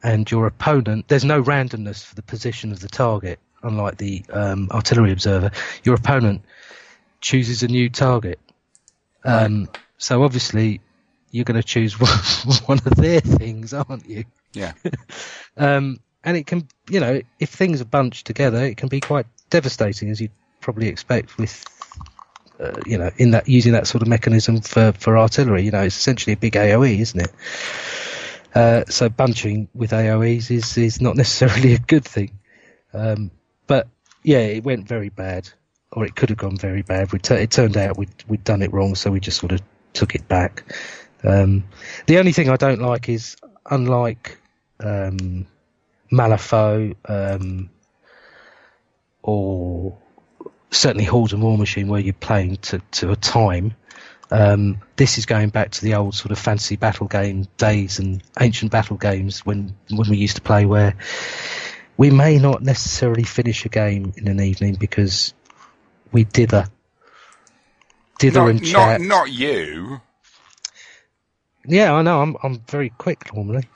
and 0.01 0.29
your 0.31 0.47
opponent 0.47 1.09
there's 1.09 1.25
no 1.25 1.43
randomness 1.43 2.05
for 2.05 2.15
the 2.15 2.21
position 2.21 2.71
of 2.71 2.79
the 2.79 2.87
target, 2.87 3.39
unlike 3.63 3.97
the 3.97 4.23
um, 4.31 4.69
artillery 4.71 5.11
observer. 5.11 5.51
Your 5.83 5.95
opponent 5.95 6.43
chooses 7.19 7.63
a 7.63 7.67
new 7.67 7.89
target. 7.89 8.39
Um, 9.25 9.67
So 9.97 10.23
obviously, 10.23 10.81
you're 11.31 11.45
going 11.45 11.59
to 11.59 11.67
choose 11.67 11.99
one, 11.99 12.57
one 12.65 12.77
of 12.85 12.95
their 12.95 13.19
things, 13.21 13.73
aren't 13.73 14.07
you? 14.07 14.23
Yeah. 14.53 14.73
Um, 15.57 16.01
and 16.21 16.35
it 16.35 16.47
can, 16.47 16.67
you 16.89 16.99
know, 16.99 17.21
if 17.39 17.49
things 17.49 17.79
are 17.79 17.85
bunched 17.85 18.27
together, 18.27 18.61
it 18.65 18.75
can 18.75 18.89
be 18.89 18.99
quite 18.99 19.25
devastating, 19.49 20.09
as 20.09 20.19
you'd 20.19 20.31
probably 20.59 20.89
expect 20.89 21.37
with, 21.37 21.63
uh, 22.59 22.73
you 22.85 22.97
know, 22.97 23.11
in 23.17 23.31
that 23.31 23.47
using 23.47 23.73
that 23.73 23.87
sort 23.87 24.01
of 24.01 24.07
mechanism 24.07 24.61
for 24.61 24.91
for 24.93 25.17
artillery. 25.17 25.63
You 25.63 25.71
know, 25.71 25.81
it's 25.81 25.97
essentially 25.97 26.33
a 26.33 26.37
big 26.37 26.53
AOE, 26.53 26.99
isn't 26.99 27.19
it? 27.19 27.31
Uh, 28.53 28.85
so 28.87 29.09
bunching 29.09 29.67
with 29.73 29.91
AOEs 29.91 30.49
is 30.51 30.77
is 30.77 31.01
not 31.01 31.15
necessarily 31.23 31.73
a 31.73 31.79
good 31.79 32.05
thing. 32.05 32.39
Um, 32.93 33.31
but 33.67 33.87
yeah, 34.23 34.39
it 34.39 34.63
went 34.63 34.87
very 34.87 35.09
bad, 35.09 35.49
or 35.91 36.05
it 36.05 36.15
could 36.15 36.29
have 36.29 36.37
gone 36.37 36.57
very 36.57 36.81
bad. 36.81 37.09
Tu- 37.21 37.33
it 37.35 37.51
turned 37.51 37.77
out 37.77 37.97
we'd 37.97 38.23
we'd 38.27 38.43
done 38.43 38.61
it 38.61 38.71
wrong, 38.71 38.95
so 38.95 39.11
we 39.11 39.19
just 39.19 39.39
sort 39.39 39.51
of 39.51 39.61
took 39.93 40.15
it 40.15 40.27
back. 40.27 40.63
Um, 41.23 41.63
the 42.05 42.19
only 42.19 42.31
thing 42.31 42.49
I 42.49 42.55
don't 42.55 42.81
like 42.81 43.09
is, 43.09 43.35
unlike 43.69 44.37
um, 44.79 45.47
Malifaux 46.11 46.95
um, 47.09 47.69
or 49.23 49.97
certainly 50.75 51.05
Hordes 51.05 51.33
and 51.33 51.41
War 51.41 51.57
Machine, 51.57 51.87
where 51.87 52.01
you're 52.01 52.13
playing 52.13 52.57
to, 52.57 52.81
to 52.91 53.11
a 53.11 53.15
time. 53.15 53.73
Um, 54.31 54.81
this 54.95 55.17
is 55.17 55.25
going 55.25 55.49
back 55.49 55.71
to 55.71 55.81
the 55.81 55.95
old 55.95 56.15
sort 56.15 56.31
of 56.31 56.39
fancy 56.39 56.75
battle 56.75 57.07
game 57.07 57.47
days 57.57 57.99
and 57.99 58.23
ancient 58.39 58.71
battle 58.71 58.97
games 58.97 59.45
when 59.45 59.75
when 59.89 60.09
we 60.09 60.17
used 60.17 60.35
to 60.37 60.41
play, 60.41 60.65
where 60.65 60.95
we 61.95 62.09
may 62.09 62.37
not 62.39 62.63
necessarily 62.63 63.23
finish 63.23 63.65
a 63.65 63.69
game 63.69 64.13
in 64.17 64.27
an 64.27 64.39
evening 64.41 64.75
because 64.79 65.33
we 66.11 66.23
dither, 66.23 66.67
dither 68.19 68.39
Not, 68.41 68.49
and 68.49 68.61
not, 68.61 68.71
chat. 68.71 69.01
not 69.01 69.31
you. 69.31 70.01
Yeah, 71.67 71.93
I 71.93 72.01
know. 72.01 72.21
I'm 72.21 72.35
I'm 72.43 72.59
very 72.61 72.89
quick 72.89 73.33
normally. 73.33 73.67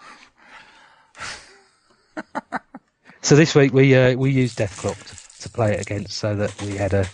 so 3.22 3.36
this 3.36 3.54
week 3.56 3.72
we 3.74 3.96
uh, 3.96 4.16
we 4.16 4.32
used 4.32 4.58
Death 4.58 4.78
Clock 4.78 4.98
to, 4.98 5.16
to 5.40 5.50
play 5.50 5.74
it 5.74 5.82
against, 5.82 6.18
so 6.18 6.36
that 6.36 6.62
we 6.62 6.76
had 6.78 6.94
a. 6.94 7.06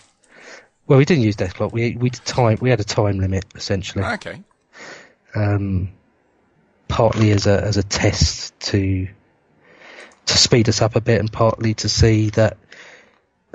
Well, 0.86 0.98
we 0.98 1.04
didn't 1.04 1.24
use 1.24 1.36
Death 1.36 1.54
Clock. 1.54 1.72
We 1.72 1.96
we 1.96 2.10
did 2.10 2.24
time. 2.24 2.58
We 2.60 2.70
had 2.70 2.80
a 2.80 2.84
time 2.84 3.18
limit 3.18 3.44
essentially, 3.54 4.04
Okay. 4.04 4.42
um, 5.34 5.90
partly 6.88 7.32
as 7.32 7.46
a 7.46 7.60
as 7.62 7.76
a 7.76 7.82
test 7.82 8.58
to 8.60 9.08
to 10.26 10.38
speed 10.38 10.68
us 10.68 10.82
up 10.82 10.96
a 10.96 11.00
bit, 11.00 11.20
and 11.20 11.32
partly 11.32 11.74
to 11.74 11.88
see 11.88 12.30
that 12.30 12.56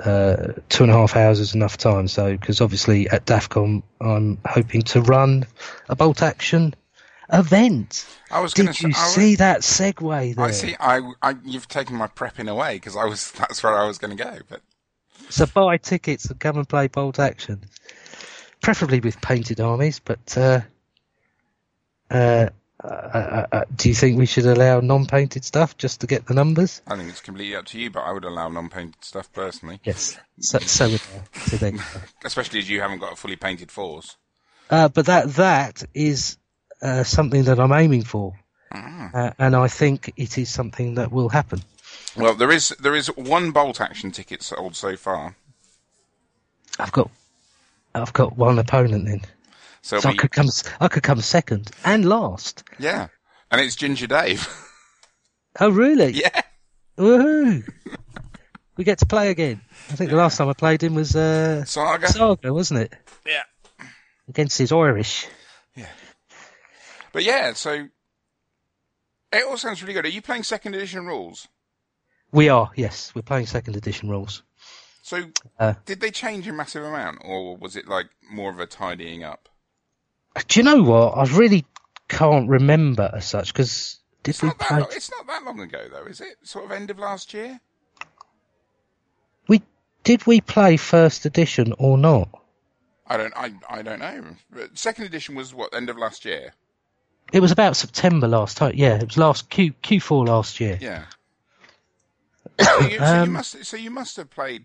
uh, 0.00 0.54
two 0.68 0.84
and 0.84 0.92
a 0.92 0.96
half 0.96 1.16
hours 1.16 1.38
is 1.40 1.54
enough 1.54 1.76
time. 1.76 2.08
So, 2.08 2.32
because 2.32 2.60
obviously 2.60 3.08
at 3.08 3.24
DAFCON, 3.24 3.82
I'm 4.00 4.38
hoping 4.44 4.82
to 4.82 5.00
run 5.02 5.46
a 5.88 5.96
bolt 5.96 6.22
action 6.22 6.74
event. 7.32 8.06
I 8.30 8.40
was 8.40 8.54
going 8.54 8.66
to 8.68 8.72
Did 8.72 8.78
say. 8.78 8.88
you 8.88 8.88
was- 8.88 9.14
see 9.14 9.34
that 9.36 9.60
segue 9.60 10.34
there? 10.36 10.44
I 10.44 10.50
see. 10.50 10.74
I, 10.80 11.00
I, 11.22 11.34
you've 11.44 11.68
taken 11.68 11.96
my 11.96 12.06
prepping 12.06 12.48
away 12.50 12.74
because 12.76 12.96
I 12.96 13.04
was. 13.04 13.30
That's 13.38 13.62
where 13.62 13.76
I 13.76 13.86
was 13.86 13.98
going 13.98 14.16
to 14.16 14.22
go. 14.24 14.38
But 14.48 14.60
So 15.30 15.46
buy 15.46 15.76
tickets 15.76 16.26
and 16.26 16.38
come 16.40 16.56
and 16.56 16.68
play 16.68 16.88
bolt 16.88 17.18
action, 17.18 17.64
preferably 18.60 19.00
with 19.00 19.20
painted 19.20 19.60
armies. 19.60 19.98
But 19.98 20.36
uh, 20.38 20.60
uh, 22.10 22.48
uh, 22.84 22.86
uh, 22.88 23.46
uh, 23.52 23.64
do 23.76 23.88
you 23.88 23.94
think 23.94 24.18
we 24.18 24.26
should 24.26 24.46
allow 24.46 24.80
non-painted 24.80 25.44
stuff 25.44 25.76
just 25.76 26.00
to 26.00 26.06
get 26.06 26.26
the 26.26 26.34
numbers? 26.34 26.82
I 26.86 26.96
think 26.96 27.08
it's 27.10 27.20
completely 27.20 27.54
up 27.54 27.66
to 27.66 27.78
you. 27.78 27.90
But 27.90 28.00
I 28.00 28.12
would 28.12 28.24
allow 28.24 28.48
non-painted 28.48 29.04
stuff 29.04 29.32
personally, 29.32 29.80
Yes. 29.84 30.18
So, 30.40 30.58
so 30.58 30.88
would 30.90 31.00
I. 31.00 31.38
So 31.56 31.72
especially 32.24 32.58
as 32.58 32.68
you 32.68 32.80
haven't 32.80 32.98
got 32.98 33.12
a 33.12 33.16
fully 33.16 33.36
painted 33.36 33.70
force. 33.70 34.16
Uh, 34.70 34.88
but 34.88 35.06
that 35.06 35.28
that 35.34 35.84
is 35.94 36.38
uh, 36.82 37.04
something 37.04 37.44
that 37.44 37.58
I'm 37.60 37.72
aiming 37.72 38.04
for, 38.04 38.34
Ah. 38.74 39.10
uh, 39.14 39.30
and 39.38 39.54
I 39.56 39.68
think 39.68 40.12
it 40.16 40.36
is 40.38 40.50
something 40.50 40.94
that 40.96 41.12
will 41.12 41.28
happen. 41.28 41.62
Well, 42.16 42.34
there 42.34 42.50
is 42.50 42.70
there 42.80 42.94
is 42.96 43.08
one 43.16 43.50
bolt 43.52 43.80
action 43.80 44.10
ticket 44.10 44.42
sold 44.42 44.74
so 44.76 44.96
far. 44.96 45.36
I've 46.78 46.92
got 46.92 47.10
I've 47.94 48.12
got 48.12 48.36
one 48.36 48.58
opponent 48.58 49.06
then, 49.06 49.20
So, 49.82 50.00
so 50.00 50.08
I 50.08 50.14
could 50.16 50.30
come 50.30 50.48
I 50.80 50.88
could 50.88 51.02
come 51.02 51.20
second 51.20 51.70
and 51.84 52.04
last. 52.08 52.64
yeah, 52.78 53.08
and 53.50 53.60
it's 53.60 53.76
Ginger 53.76 54.06
Dave. 54.06 54.46
Oh 55.60 55.68
really? 55.68 56.12
yeah. 56.12 56.40
Woohoo! 56.96 57.62
we 58.78 58.84
get 58.84 58.98
to 59.00 59.06
play 59.06 59.28
again. 59.28 59.60
I 59.90 59.96
think 59.96 60.08
the 60.08 60.16
last 60.16 60.38
time 60.38 60.48
I 60.48 60.54
played 60.54 60.82
him 60.82 60.94
was 60.94 61.14
uh, 61.14 61.62
Saga. 61.66 62.08
Saga, 62.08 62.54
wasn't 62.54 62.80
it? 62.80 62.94
Yeah. 63.26 63.42
Against 64.30 64.56
his 64.56 64.72
Irish. 64.72 65.26
But 67.12 67.24
yeah, 67.24 67.52
so 67.52 67.88
it 69.32 69.44
all 69.46 69.56
sounds 69.56 69.82
really 69.82 69.94
good. 69.94 70.04
Are 70.06 70.08
you 70.10 70.22
playing 70.22 70.42
second 70.44 70.74
edition 70.74 71.06
rules? 71.06 71.48
We 72.32 72.48
are, 72.48 72.70
yes. 72.74 73.14
We're 73.14 73.22
playing 73.22 73.46
second 73.46 73.76
edition 73.76 74.08
rules. 74.08 74.42
So 75.02 75.24
Uh, 75.58 75.74
did 75.84 76.00
they 76.00 76.10
change 76.10 76.46
a 76.48 76.52
massive 76.52 76.84
amount, 76.84 77.18
or 77.24 77.56
was 77.56 77.76
it 77.76 77.86
like 77.88 78.06
more 78.30 78.50
of 78.50 78.58
a 78.60 78.66
tidying 78.66 79.22
up? 79.24 79.48
Do 80.48 80.60
you 80.60 80.64
know 80.64 80.82
what? 80.82 81.18
I 81.18 81.24
really 81.36 81.66
can't 82.08 82.48
remember 82.48 83.10
as 83.12 83.26
such 83.26 83.52
because 83.52 83.98
did 84.22 84.30
It's 84.30 84.42
we 84.42 84.48
not, 84.48 84.58
that 84.60 84.68
play? 84.68 84.78
long, 84.80 84.88
it's 84.92 85.10
not 85.10 85.26
that 85.26 85.44
long 85.44 85.60
ago, 85.60 85.88
though, 85.90 86.06
is 86.06 86.20
it? 86.20 86.36
Sort 86.42 86.64
of 86.64 86.72
end 86.72 86.90
of 86.90 86.98
last 86.98 87.34
year? 87.34 87.60
We 89.48 89.62
did 90.04 90.26
we 90.26 90.40
play 90.40 90.76
first 90.78 91.26
edition 91.26 91.74
or 91.78 91.98
not? 91.98 92.28
I 93.06 93.16
don't, 93.18 93.34
I, 93.36 93.52
I 93.68 93.82
don't 93.82 93.98
know. 93.98 94.36
But 94.50 94.78
second 94.78 95.04
edition 95.04 95.34
was 95.34 95.52
what 95.52 95.74
end 95.74 95.90
of 95.90 95.98
last 95.98 96.24
year? 96.24 96.54
It 97.32 97.40
was 97.40 97.50
about 97.50 97.76
September 97.76 98.28
last 98.28 98.56
time. 98.58 98.72
Yeah, 98.76 98.96
it 98.96 99.06
was 99.06 99.16
last 99.16 99.48
Q 99.50 99.72
Q4 99.82 100.28
last 100.28 100.60
year. 100.60 100.78
Yeah. 100.80 101.04
so, 102.60 102.80
you, 102.80 102.98
so 102.98 103.04
you 103.14 103.22
Um, 103.22 103.32
must, 103.32 103.64
so 103.64 103.76
you 103.76 103.90
must 103.90 104.16
have 104.18 104.30
played 104.30 104.64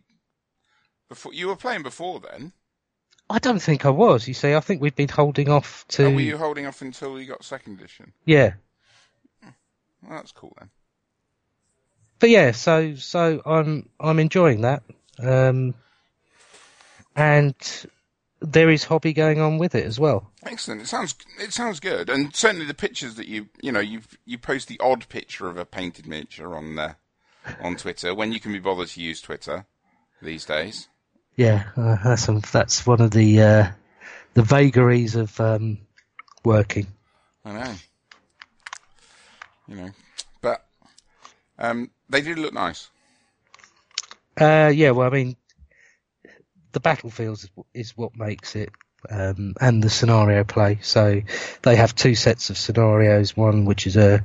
before. 1.10 1.34
You 1.34 1.48
were 1.48 1.56
playing 1.56 1.84
before 1.84 2.20
then. 2.20 2.52
I 3.30 3.40
don't 3.40 3.60
think 3.60 3.86
I 3.86 3.90
was. 3.90 4.28
You 4.28 4.34
see, 4.34 4.54
I 4.56 4.60
think 4.62 4.82
we'd 4.82 4.96
been 4.96 5.10
holding 5.10 5.50
off 5.50 5.86
to. 5.90 6.06
Or 6.06 6.12
were 6.12 6.22
you 6.22 6.38
holding 6.38 6.66
off 6.66 6.82
until 6.82 7.20
you 7.20 7.26
got 7.28 7.44
second 7.44 7.80
edition? 7.80 8.14
Yeah, 8.26 8.54
Well, 9.42 9.54
that's 10.12 10.32
cool 10.32 10.54
then. 10.60 10.70
but 12.20 12.30
yeah, 12.30 12.52
so 12.52 12.96
so 12.96 13.42
I'm 13.46 13.90
I'm 14.00 14.20
enjoying 14.20 14.62
that, 14.62 14.84
um, 15.20 15.74
and 17.16 17.56
there 18.40 18.70
is 18.70 18.84
hobby 18.84 19.14
going 19.14 19.40
on 19.40 19.58
with 19.58 19.76
it 19.76 19.86
as 19.86 20.00
well. 20.00 20.32
Excellent. 20.44 20.82
It 20.82 20.88
sounds 20.88 21.16
it 21.40 21.54
sounds 21.54 21.80
good, 21.80 22.10
and 22.10 22.36
certainly 22.36 22.66
the 22.66 22.74
pictures 22.74 23.16
that 23.16 23.28
you 23.28 23.50
you 23.62 23.72
know 23.72 23.80
you 23.80 24.02
you 24.26 24.38
post 24.38 24.68
the 24.68 24.80
odd 24.80 25.08
picture 25.10 25.48
of 25.48 25.58
a 25.58 25.66
painted 25.66 26.08
miniature 26.08 26.56
on 26.56 26.78
uh, 26.78 26.94
on 27.62 27.76
Twitter 27.76 28.14
when 28.14 28.32
you 28.32 28.40
can 28.40 28.52
be 28.52 28.60
bothered 28.60 28.90
to 28.90 29.02
use 29.02 29.22
Twitter 29.22 29.66
these 30.22 30.46
days. 30.46 30.88
Yeah, 31.36 31.66
uh, 31.76 31.98
that's 32.04 32.30
um, 32.30 32.42
that's 32.52 32.86
one 32.86 33.02
of 33.02 33.12
the 33.12 33.42
uh, 33.42 33.68
the 34.34 34.44
vagaries 34.44 35.16
of 35.16 35.40
um, 35.40 35.80
working. 36.44 36.88
I 37.46 37.54
know. 37.54 37.76
You 39.68 39.76
know, 39.76 39.90
but 40.42 40.66
um, 41.60 41.92
they 42.10 42.22
did 42.22 42.40
look 42.40 42.54
nice. 42.54 42.90
Uh, 44.40 44.72
yeah, 44.74 44.92
well, 44.92 45.08
I 45.08 45.10
mean, 45.10 45.36
the 46.78 46.82
battlefields 46.82 47.44
is, 47.44 47.50
is 47.74 47.98
what 47.98 48.16
makes 48.16 48.56
it, 48.56 48.70
um, 49.10 49.56
and 49.60 49.82
the 49.82 49.90
scenario 49.90 50.44
play. 50.44 50.78
So 50.84 51.22
they 51.64 51.76
have 51.76 51.96
two 51.96 52.14
sets 52.14 52.52
of 52.52 52.58
scenarios. 52.58 53.36
One 53.36 53.66
which 53.66 53.88
is 53.88 53.98
a 53.98 54.24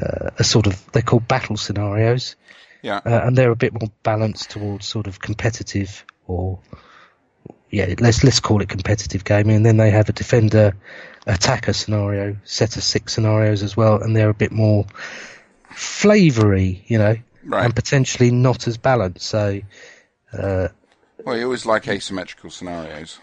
uh, 0.00 0.30
a 0.38 0.44
sort 0.44 0.66
of 0.66 0.92
they're 0.92 1.00
called 1.00 1.26
battle 1.26 1.56
scenarios, 1.56 2.36
Yeah. 2.82 3.00
uh, 3.06 3.20
and 3.24 3.36
they're 3.36 3.50
a 3.50 3.56
bit 3.56 3.72
more 3.72 3.90
balanced 4.02 4.50
towards 4.50 4.84
sort 4.86 5.06
of 5.06 5.20
competitive 5.20 6.04
or 6.26 6.58
yeah, 7.70 7.94
let's 7.98 8.22
let's 8.24 8.40
call 8.40 8.60
it 8.60 8.68
competitive 8.68 9.24
gaming. 9.24 9.56
And 9.56 9.64
then 9.64 9.78
they 9.78 9.90
have 9.90 10.10
a 10.10 10.12
defender 10.12 10.76
attacker 11.26 11.72
scenario, 11.72 12.36
set 12.44 12.76
of 12.76 12.82
six 12.82 13.14
scenarios 13.14 13.62
as 13.62 13.74
well, 13.74 14.02
and 14.02 14.14
they're 14.14 14.28
a 14.28 14.34
bit 14.34 14.52
more 14.52 14.84
flavoury, 15.72 16.82
you 16.86 16.98
know, 16.98 17.16
Right. 17.42 17.64
and 17.64 17.74
potentially 17.74 18.30
not 18.30 18.68
as 18.68 18.76
balanced. 18.76 19.22
So. 19.26 19.62
Uh, 20.32 20.68
Well, 21.24 21.36
you 21.36 21.44
always 21.44 21.66
like 21.66 21.88
asymmetrical 21.88 22.50
scenarios. 22.50 23.18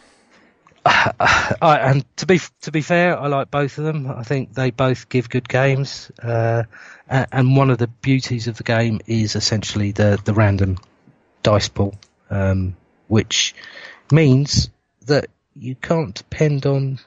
I, 0.86 1.80
and 1.82 2.06
to 2.18 2.26
be 2.26 2.40
to 2.62 2.72
be 2.72 2.82
fair, 2.82 3.20
I 3.20 3.28
like 3.28 3.52
both 3.52 3.78
of 3.78 3.84
them. 3.84 4.10
I 4.10 4.24
think 4.24 4.54
they 4.54 4.72
both 4.72 5.10
give 5.10 5.30
good 5.30 5.50
games. 5.50 6.12
Uh, 6.22 6.64
and 7.10 7.58
one 7.58 7.70
of 7.70 7.78
the 7.78 7.88
beauties 7.88 8.48
of 8.48 8.58
the 8.58 8.64
game 8.64 9.02
is 9.06 9.36
essentially 9.36 9.92
the 9.92 10.20
the 10.24 10.34
random 10.34 10.78
dice 11.44 11.68
pool, 11.68 11.96
um, 12.30 12.76
which 13.08 13.54
means 14.12 14.70
that 15.06 15.28
you 15.56 15.76
can't 15.76 16.14
depend 16.14 16.66
on 16.66 17.00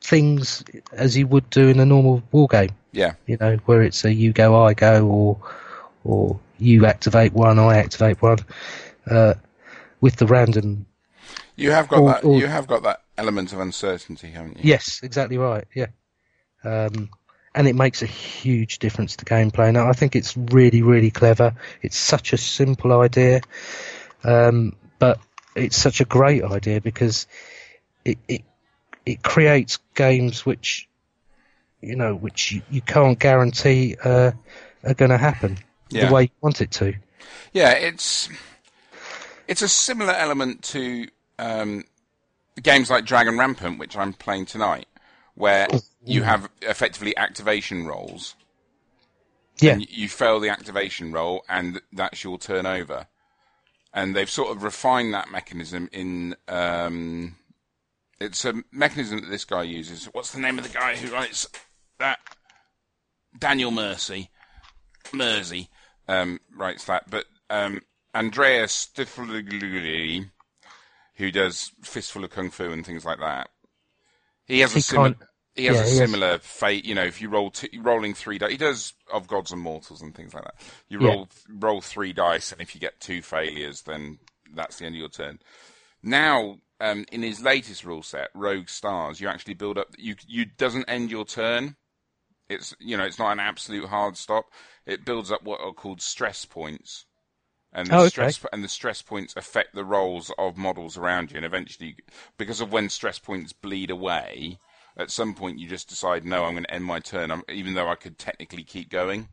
things 0.00 0.62
as 0.92 1.16
you 1.16 1.26
would 1.26 1.50
do 1.50 1.68
in 1.68 1.80
a 1.80 1.86
normal 1.86 2.22
war 2.30 2.46
game. 2.46 2.70
Yeah. 2.92 3.14
You 3.26 3.38
know, 3.40 3.56
where 3.66 3.82
it's 3.82 4.04
a 4.04 4.12
you 4.12 4.32
go, 4.32 4.64
I 4.64 4.74
go, 4.74 5.06
or 5.06 5.40
or 6.04 6.40
you 6.58 6.86
activate 6.86 7.32
one, 7.32 7.58
I 7.58 7.78
activate 7.78 8.22
one. 8.22 8.38
Uh, 9.08 9.34
with 10.00 10.16
the 10.16 10.26
random 10.26 10.86
You 11.56 11.70
have 11.72 11.88
got 11.88 12.00
Or- 12.00 12.08
that. 12.12 12.24
or- 12.24 12.38
you 12.38 12.46
have 12.46 12.66
got 12.66 12.82
that 12.82 13.00
element 13.16 13.52
of 13.52 13.60
uncertainty, 13.60 14.30
haven't 14.30 14.58
you? 14.58 14.62
Yes, 14.64 15.00
exactly 15.02 15.38
right. 15.38 15.64
Yeah, 15.74 15.86
um, 16.64 17.08
and 17.54 17.66
it 17.66 17.74
makes 17.74 18.02
a 18.02 18.06
huge 18.06 18.78
difference 18.78 19.16
to 19.16 19.24
gameplay. 19.24 19.72
Now, 19.72 19.88
I 19.88 19.92
think 19.94 20.14
it's 20.14 20.36
really, 20.36 20.82
really 20.82 21.10
clever. 21.10 21.54
It's 21.82 21.96
such 21.96 22.32
a 22.34 22.36
simple 22.36 23.00
idea, 23.00 23.40
um, 24.22 24.76
but 24.98 25.18
it's 25.54 25.76
such 25.76 26.00
a 26.00 26.04
great 26.04 26.42
idea 26.44 26.80
because 26.80 27.26
it 28.04 28.18
it 28.28 28.42
it 29.06 29.22
creates 29.22 29.78
games 29.94 30.44
which 30.44 30.88
you 31.80 31.96
know 31.96 32.14
which 32.14 32.52
you, 32.52 32.62
you 32.70 32.80
can't 32.82 33.18
guarantee 33.18 33.96
uh, 34.04 34.32
are 34.84 34.94
going 34.94 35.10
to 35.10 35.18
happen 35.18 35.58
Yeah. 35.88 36.06
the 36.08 36.14
way 36.14 36.22
you 36.24 36.30
want 36.42 36.60
it 36.60 36.70
to. 36.72 36.94
Yeah, 37.52 37.70
it's 37.72 38.28
it's 39.48 39.62
a 39.62 39.68
similar 39.68 40.12
element 40.12 40.62
to 40.64 41.08
um, 41.38 41.84
games 42.62 42.90
like 42.90 43.04
Dragon 43.04 43.38
Rampant, 43.38 43.78
which 43.78 43.96
I'm 43.96 44.12
playing 44.12 44.46
tonight, 44.46 44.86
where 45.34 45.68
you 46.04 46.22
have 46.22 46.48
effectively 46.62 47.16
activation 47.16 47.86
rolls. 47.86 48.34
Yeah, 49.58 49.72
And 49.72 49.90
you 49.90 50.08
fail 50.08 50.38
the 50.38 50.50
activation 50.50 51.12
roll, 51.12 51.42
and 51.48 51.80
that's 51.92 52.22
your 52.22 52.38
turnover. 52.38 53.06
And 53.94 54.14
they've 54.14 54.28
sort 54.28 54.50
of 54.50 54.62
refined 54.62 55.14
that 55.14 55.30
mechanism 55.30 55.88
in. 55.92 56.36
Um, 56.46 57.36
it's 58.20 58.44
a 58.44 58.54
mechanism 58.70 59.20
that 59.22 59.30
this 59.30 59.44
guy 59.44 59.62
uses. 59.62 60.06
What's 60.06 60.32
the 60.32 60.40
name 60.40 60.58
of 60.58 60.64
the 60.64 60.78
guy 60.78 60.96
who 60.96 61.12
writes 61.12 61.46
that? 61.98 62.18
Daniel 63.38 63.70
Mercy. 63.70 64.30
Mersey 65.12 65.70
um, 66.08 66.40
writes 66.54 66.84
that. 66.84 67.08
But 67.10 67.24
um, 67.48 67.80
Andreas 68.16 68.88
Sfiligoi, 68.94 70.30
who 71.16 71.30
does 71.30 71.72
Fistful 71.82 72.24
of 72.24 72.30
Kung 72.30 72.50
Fu 72.50 72.70
and 72.72 72.84
things 72.84 73.04
like 73.04 73.18
that, 73.20 73.50
he 74.46 74.60
has 74.60 74.74
a 74.74 74.80
similar. 74.80 75.16
He 75.54 75.64
has 75.66 75.76
yeah, 75.76 75.82
a 76.04 76.06
he 76.06 76.22
has- 76.30 76.40
fate, 76.42 76.84
you 76.84 76.94
know. 76.94 77.04
If 77.04 77.20
you 77.22 77.30
roll 77.30 77.50
two, 77.50 77.68
rolling 77.80 78.12
three 78.14 78.36
dice, 78.38 78.50
he 78.50 78.56
does 78.58 78.92
of 79.12 79.26
gods 79.26 79.52
and 79.52 79.60
mortals 79.60 80.02
and 80.02 80.14
things 80.14 80.34
like 80.34 80.44
that. 80.44 80.54
You 80.88 81.00
Yeah. 81.00 81.08
roll 81.08 81.28
roll 81.48 81.80
three 81.80 82.12
dice, 82.12 82.52
and 82.52 82.60
if 82.60 82.74
you 82.74 82.80
get 82.80 83.00
two 83.00 83.22
failures, 83.22 83.82
then 83.82 84.18
that's 84.54 84.76
the 84.78 84.84
end 84.84 84.94
of 84.94 84.98
your 84.98 85.08
turn. 85.08 85.38
Now, 86.02 86.58
um, 86.78 87.06
in 87.10 87.22
his 87.22 87.40
latest 87.40 87.84
rule 87.84 88.02
set, 88.02 88.28
Rogue 88.34 88.68
Stars, 88.68 89.18
you 89.20 89.28
actually 89.28 89.54
build 89.54 89.78
up. 89.78 89.88
You 89.96 90.14
you 90.26 90.44
doesn't 90.44 90.84
end 90.88 91.10
your 91.10 91.24
turn. 91.24 91.76
It's 92.50 92.74
you 92.78 92.96
know 92.98 93.04
it's 93.04 93.18
not 93.18 93.32
an 93.32 93.40
absolute 93.40 93.86
hard 93.86 94.16
stop. 94.18 94.44
It 94.84 95.06
builds 95.06 95.32
up 95.32 95.42
what 95.42 95.60
are 95.62 95.72
called 95.72 96.02
stress 96.02 96.44
points, 96.44 97.06
and 97.76 97.88
the 97.88 97.92
Oh, 97.94 98.04
okay. 98.06 98.08
stress 98.08 98.44
and 98.52 98.64
the 98.64 98.68
stress 98.68 99.02
points 99.02 99.36
affect 99.36 99.74
the 99.74 99.84
roles 99.84 100.32
of 100.38 100.56
models 100.56 100.96
around 100.96 101.30
you. 101.30 101.36
And 101.36 101.46
eventually, 101.46 101.96
because 102.38 102.60
of 102.60 102.72
when 102.72 102.88
stress 102.88 103.18
points 103.20 103.52
bleed 103.52 103.90
away, 103.90 104.58
at 104.96 105.10
some 105.10 105.34
point 105.34 105.58
you 105.60 105.68
just 105.68 105.88
decide, 105.88 106.24
no, 106.24 106.44
I'm 106.44 106.54
going 106.54 106.64
to 106.64 106.74
end 106.74 106.84
my 106.84 107.00
turn, 107.00 107.30
I'm, 107.30 107.42
even 107.48 107.74
though 107.74 107.88
I 107.88 107.94
could 107.94 108.18
technically 108.18 108.64
keep 108.64 108.88
going. 108.88 109.28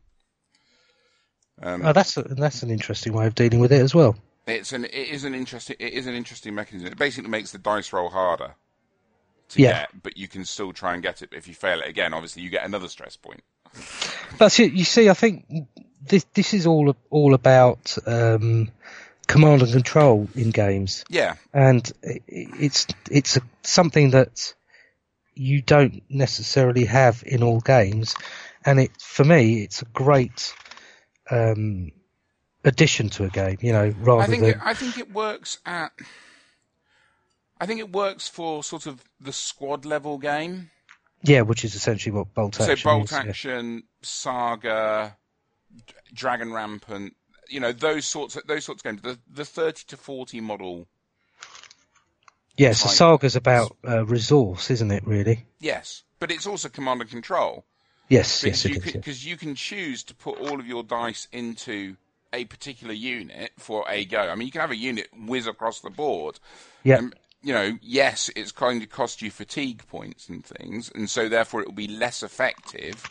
Um, 1.62 1.82
oh, 1.86 1.92
that's 1.92 2.16
a, 2.16 2.22
that's 2.22 2.62
an 2.62 2.70
interesting 2.70 3.12
way 3.14 3.26
of 3.26 3.34
dealing 3.34 3.60
with 3.60 3.72
it 3.72 3.80
as 3.80 3.94
well. 3.94 4.14
it's 4.46 4.72
an 4.72 4.84
it 4.84 5.08
is 5.08 5.24
an 5.24 5.34
interesting 5.34 5.76
it 5.78 5.92
is 5.94 6.06
an 6.06 6.14
interesting 6.14 6.54
mechanism. 6.54 6.88
It 6.88 6.98
basically 6.98 7.30
makes 7.30 7.50
the 7.52 7.58
dice 7.58 7.92
roll 7.92 8.10
harder 8.10 8.54
to 9.50 9.60
Yeah. 9.60 9.72
get, 9.72 10.02
but 10.02 10.16
you 10.16 10.28
can 10.28 10.44
still 10.44 10.72
try 10.72 10.94
and 10.94 11.02
get 11.02 11.22
it. 11.22 11.30
But 11.30 11.38
if 11.38 11.48
you 11.48 11.54
fail 11.54 11.80
it 11.80 11.88
again, 11.88 12.12
obviously 12.12 12.42
you 12.42 12.50
get 12.50 12.64
another 12.64 12.88
stress 12.88 13.16
point. 13.16 13.42
That's 14.38 14.58
it. 14.60 14.72
You 14.72 14.84
see, 14.84 15.08
I 15.08 15.14
think 15.14 15.46
this 16.08 16.24
this 16.34 16.54
is 16.54 16.66
all 16.66 16.94
all 17.10 17.34
about 17.34 17.96
um, 18.06 18.70
command 19.26 19.62
and 19.62 19.72
control 19.72 20.28
in 20.34 20.50
games, 20.50 21.04
Yeah, 21.08 21.34
and 21.52 21.90
it's 22.02 22.86
it's 23.10 23.36
a, 23.36 23.42
something 23.62 24.10
that 24.10 24.54
you 25.34 25.62
don't 25.62 26.02
necessarily 26.08 26.84
have 26.84 27.22
in 27.26 27.42
all 27.42 27.60
games, 27.60 28.14
and 28.64 28.80
it 28.80 28.90
for 29.00 29.24
me 29.24 29.62
it's 29.62 29.82
a 29.82 29.86
great 29.86 30.54
um, 31.30 31.90
addition 32.64 33.08
to 33.10 33.24
a 33.24 33.28
game. 33.28 33.58
You 33.60 33.72
know, 33.72 33.94
rather 33.98 34.22
I 34.22 34.26
think 34.26 34.42
than 34.42 34.50
it, 34.52 34.58
I 34.62 34.74
think 34.74 34.98
it 34.98 35.12
works 35.12 35.58
at. 35.66 35.92
I 37.60 37.66
think 37.66 37.80
it 37.80 37.92
works 37.92 38.28
for 38.28 38.62
sort 38.62 38.86
of 38.86 39.02
the 39.20 39.32
squad 39.32 39.84
level 39.84 40.18
game. 40.18 40.70
yeah, 41.22 41.42
which 41.42 41.64
is 41.64 41.74
essentially 41.74 42.12
what 42.12 42.34
bolt 42.34 42.60
action 42.60 42.76
so 42.76 42.82
Bolt 42.84 43.04
is. 43.04 43.12
yeah. 43.12 43.18
Action, 43.18 43.82
Saga, 44.02 45.16
D- 45.16 45.23
Dragon 46.12 46.52
Rampant, 46.52 47.14
you 47.48 47.60
know 47.60 47.72
those 47.72 48.06
sorts 48.06 48.36
of 48.36 48.46
those 48.46 48.64
sorts 48.64 48.80
of 48.80 48.84
games. 48.84 49.02
The 49.02 49.18
the 49.32 49.44
thirty 49.44 49.84
to 49.88 49.96
forty 49.96 50.40
model, 50.40 50.86
Yeah, 52.56 52.72
so. 52.72 52.88
Saga's 52.88 53.36
about 53.36 53.76
uh, 53.86 54.04
resource, 54.06 54.70
isn't 54.70 54.90
it? 54.90 55.06
Really? 55.06 55.44
yes, 55.60 56.02
but 56.20 56.30
it's 56.30 56.46
also 56.46 56.68
command 56.68 57.00
and 57.00 57.10
control. 57.10 57.64
Yes, 58.08 58.42
Because 58.42 58.64
yes, 58.64 58.64
it 58.64 58.74
you, 58.74 58.80
can, 58.80 58.90
yeah. 58.92 58.98
because 58.98 59.26
you 59.26 59.36
can 59.36 59.54
choose 59.54 60.02
to 60.04 60.14
put 60.14 60.38
all 60.38 60.60
of 60.60 60.66
your 60.66 60.82
dice 60.82 61.26
into 61.32 61.96
a 62.34 62.44
particular 62.44 62.92
unit 62.92 63.50
for 63.58 63.84
a 63.88 64.04
go. 64.04 64.18
I 64.20 64.34
mean, 64.34 64.46
you 64.46 64.52
can 64.52 64.60
have 64.60 64.70
a 64.70 64.76
unit 64.76 65.08
whiz 65.26 65.46
across 65.46 65.80
the 65.80 65.90
board. 65.90 66.38
Yeah. 66.82 66.96
Um, 66.96 67.12
you 67.42 67.52
know, 67.52 67.78
yes, 67.82 68.30
it's 68.36 68.52
going 68.52 68.80
to 68.80 68.86
cost 68.86 69.20
you 69.22 69.30
fatigue 69.30 69.86
points 69.88 70.28
and 70.28 70.44
things, 70.44 70.90
and 70.94 71.08
so 71.10 71.28
therefore 71.28 71.60
it 71.62 71.66
will 71.66 71.74
be 71.74 71.88
less 71.88 72.22
effective. 72.22 73.04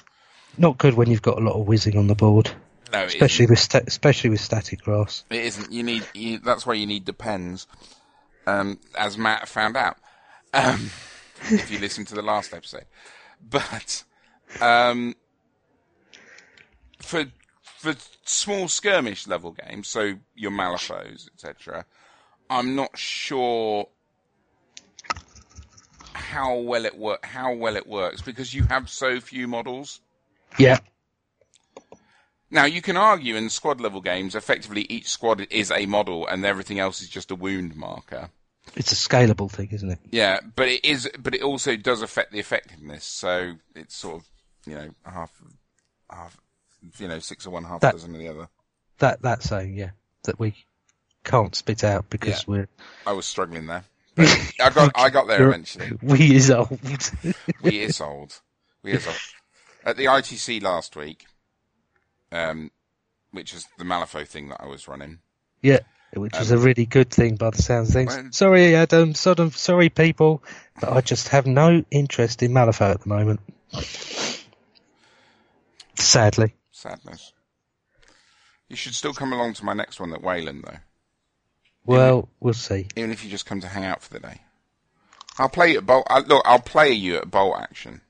Not 0.58 0.78
good 0.78 0.94
when 0.94 1.10
you've 1.10 1.22
got 1.22 1.38
a 1.38 1.42
lot 1.42 1.60
of 1.60 1.68
whizzing 1.68 1.98
on 1.98 2.08
the 2.08 2.16
board. 2.16 2.52
No, 2.92 3.04
it 3.04 3.08
especially 3.08 3.46
isn't. 3.46 3.50
with 3.50 3.60
sta- 3.60 3.84
especially 3.88 4.30
with 4.30 4.39
static 4.39 4.82
grass. 4.84 5.24
It 5.30 5.46
isn't. 5.46 5.72
You 5.72 5.84
need. 5.84 6.06
You, 6.13 6.39
that's 6.39 6.66
why 6.66 6.76
you 6.76 6.86
need 6.86 7.06
depends, 7.06 7.66
um, 8.46 8.80
as 8.98 9.18
Matt 9.18 9.48
found 9.48 9.76
out. 9.76 9.98
Um, 10.54 10.92
if 11.42 11.72
you 11.72 11.80
listen 11.80 12.06
to 12.06 12.16
the 12.16 12.22
last 12.22 12.54
episode, 12.54 12.86
but 13.50 14.04
um, 14.62 15.16
for 17.02 17.26
for 17.78 17.96
small 18.26 18.68
skirmish 18.68 19.28
level 19.28 19.52
games, 19.52 19.88
so 19.88 20.13
your 20.36 20.52
Malifaux, 20.52 21.28
etc. 21.34 21.86
I'm 22.50 22.76
not 22.76 22.98
sure 22.98 23.88
how 26.13 26.58
well 26.58 26.86
it 26.86 26.98
work 26.98 27.26
how 27.26 27.54
well 27.54 27.76
it 27.76 27.88
works 27.88 28.22
because 28.22 28.54
you 28.54 28.63
have 28.63 28.89
so 28.89 29.20
few 29.20 29.48
models. 29.48 30.00
Yeah, 30.58 30.80
Now 32.52 32.66
you 32.66 32.82
can 32.82 32.98
argue 32.98 33.36
in 33.36 33.50
squad 33.50 33.82
level 33.82 34.02
games, 34.02 34.36
effectively 34.36 34.86
each 34.89 35.08
squad 35.10 35.48
is 35.50 35.72
a 35.72 35.86
model 35.86 36.28
and 36.28 36.46
everything 36.46 36.80
else 36.80 37.02
is 37.02 37.10
just 37.10 37.32
a 37.32 37.36
wound 37.36 37.76
marker. 37.76 38.30
it's 38.76 38.92
a 38.92 38.96
scalable 38.96 39.50
thing, 39.52 39.70
isn't 39.72 39.89
it? 39.92 40.00
Yeah, 40.12 40.39
but 40.56 40.68
it 40.68 40.86
is, 40.86 41.10
but 41.20 41.34
it 41.34 41.42
also 41.42 41.76
does 41.76 42.02
affect 42.02 42.32
the 42.32 42.39
effectiveness. 42.39 43.04
So 43.06 43.56
it's 43.76 43.96
sort 43.96 44.18
of, 44.22 44.28
you 44.68 44.76
know, 44.76 44.89
half, 45.06 45.32
half, 46.10 46.38
you 46.98 47.08
know, 47.08 47.20
six 47.20 47.48
or 47.48 47.50
one, 47.50 47.63
half 47.63 47.82
That- 47.82 47.94
dozen 47.94 48.13
of 48.13 48.20
the 48.20 48.28
other. 48.30 48.48
That 49.00 49.24
that 49.24 49.42
saying, 49.42 49.74
yeah, 49.74 49.89
that 50.26 50.39
we 50.39 50.54
can't 51.24 51.56
spit 51.56 51.84
out 51.84 52.10
because 52.12 52.39
Yeah. 52.39 52.44
we're 52.48 52.68
I 53.08 53.13
was 53.13 53.26
struggling 53.26 53.66
there. 53.66 53.84
I 54.18 54.70
got, 54.74 54.92
I 54.96 55.10
got 55.10 55.28
there 55.28 55.48
eventually. 55.48 55.92
we 56.04 56.36
is 56.36 56.52
old. 56.52 56.80
We 57.63 57.80
is 57.82 58.00
old. 58.00 58.39
We 58.84 58.92
is 58.92 59.08
old. 59.08 59.18
At 59.86 59.98
the 59.98 60.06
ITC 60.06 60.62
last 60.62 60.96
week, 60.96 61.26
um, 62.32 62.72
which 63.32 63.54
is 63.54 63.67
the 63.78 63.84
Malifaux 63.84 64.28
thing 64.28 64.50
that 64.50 64.62
I 64.62 64.67
was 64.67 64.88
running. 64.88 65.19
yeah, 65.62 65.80
which 66.15 66.38
is 66.38 66.52
a 66.52 66.58
really 66.58 66.86
good 66.86 67.10
thing 67.12 67.36
by 67.36 67.50
the 67.50 67.62
sounds 67.62 67.89
of 67.89 67.93
things. 67.96 68.15
Well- 68.15 68.32
sorry, 68.32 68.76
Adam, 68.76 69.13
Sodom, 69.15 69.52
sorry, 69.52 69.89
people, 69.89 70.43
but 70.80 70.93
I 70.93 71.02
just 71.02 71.30
have 71.30 71.46
no 71.46 71.84
interest 71.91 72.43
in 72.43 72.52
Malifaux 72.52 72.91
at 72.91 73.02
the 73.02 73.10
moment. 73.10 73.39
Sadly. 75.96 76.54
Sadness. 76.72 77.34
You 78.69 78.76
should 78.76 78.96
still 78.96 79.13
come 79.13 79.34
along 79.34 79.54
to 79.56 79.65
my 79.65 79.74
next 79.74 80.00
one 80.00 80.13
at 80.13 80.22
Wayland, 80.22 80.63
though. 80.65 80.78
Well, 81.86 82.30
we'll 82.39 82.54
see. 82.54 82.88
Even 82.96 83.12
if 83.12 83.24
you 83.24 83.30
just 83.30 83.46
come 83.46 83.60
to 83.62 83.67
hang 83.67 83.84
out 83.84 84.02
for 84.02 84.13
the 84.13 84.19
day. 84.19 84.41
I'll 85.38 85.50
play 85.50 85.72
you 85.72 85.80
at 85.80 85.86
bolt. 85.86 86.08
Uh, 86.10 86.24
look, 86.26 86.43
I'll 86.46 86.60
play 86.60 86.91
you 86.91 87.17
at 87.17 87.30
bolt 87.30 87.58
action. 87.60 88.02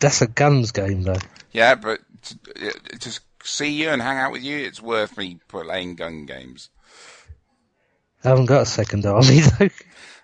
That's 0.00 0.22
a 0.22 0.26
guns 0.26 0.72
game, 0.72 1.02
though. 1.02 1.18
Yeah, 1.52 1.74
but 1.74 2.00
to, 2.22 2.98
to 2.98 3.20
see 3.42 3.70
you 3.72 3.90
and 3.90 4.00
hang 4.02 4.18
out 4.18 4.32
with 4.32 4.42
you, 4.42 4.58
it's 4.58 4.80
worth 4.82 5.16
me 5.16 5.38
playing 5.48 5.96
gun 5.96 6.26
games. 6.26 6.70
I 8.24 8.28
haven't 8.30 8.46
got 8.46 8.62
a 8.62 8.66
second 8.66 9.06
army, 9.06 9.40
though. 9.58 9.68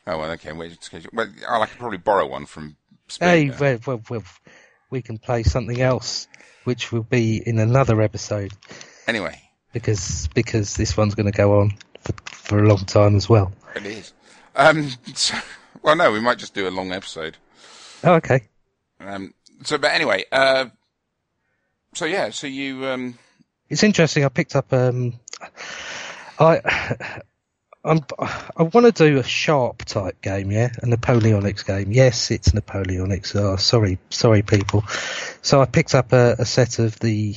Oh 0.06 0.18
well, 0.18 0.30
okay. 0.32 0.52
Well, 0.52 0.70
I 1.18 1.66
could 1.66 1.78
probably 1.78 1.98
borrow 1.98 2.26
one 2.26 2.46
from. 2.46 2.76
Hey, 3.20 3.50
well, 3.50 3.78
well, 3.86 4.02
well, 4.10 4.22
we 4.90 5.02
can 5.02 5.18
play 5.18 5.42
something 5.42 5.80
else, 5.80 6.28
which 6.64 6.92
will 6.92 7.02
be 7.02 7.42
in 7.44 7.58
another 7.58 8.00
episode, 8.02 8.52
Anyway, 9.06 9.40
because 9.72 10.28
because 10.34 10.74
this 10.76 10.96
one's 10.96 11.14
going 11.14 11.30
to 11.30 11.36
go 11.36 11.60
on 11.60 11.72
for, 12.00 12.12
for 12.26 12.64
a 12.64 12.68
long 12.68 12.84
time 12.84 13.16
as 13.16 13.28
well. 13.28 13.52
it 13.74 13.86
is. 13.86 14.12
Um. 14.54 14.90
So, 15.14 15.36
well, 15.82 15.96
no, 15.96 16.10
we 16.10 16.20
might 16.20 16.38
just 16.38 16.54
do 16.54 16.66
a 16.66 16.70
long 16.70 16.92
episode. 16.92 17.36
Oh, 18.04 18.14
okay. 18.14 18.42
Um. 19.00 19.34
So, 19.64 19.78
but 19.78 19.92
anyway, 19.92 20.24
uh. 20.32 20.66
So 21.94 22.04
yeah, 22.04 22.30
so 22.30 22.46
you 22.46 22.86
um. 22.86 23.18
It's 23.68 23.82
interesting. 23.82 24.24
I 24.24 24.28
picked 24.28 24.54
up. 24.54 24.72
Um, 24.72 25.14
I 26.38 26.96
I'm, 27.84 28.00
I 28.18 28.64
want 28.64 28.86
to 28.86 28.92
do 28.92 29.18
a 29.18 29.22
sharp 29.22 29.84
type 29.84 30.20
game, 30.20 30.50
yeah, 30.50 30.70
a 30.82 30.86
Napoleonics 30.86 31.64
game. 31.64 31.92
Yes, 31.92 32.30
it's 32.32 32.48
Napoleonics. 32.50 33.34
Oh, 33.36 33.56
sorry, 33.56 33.98
sorry, 34.10 34.42
people. 34.42 34.82
So 35.42 35.62
I 35.62 35.66
picked 35.66 35.94
up 35.94 36.12
a, 36.12 36.34
a 36.38 36.44
set 36.44 36.80
of 36.80 36.98
the 36.98 37.36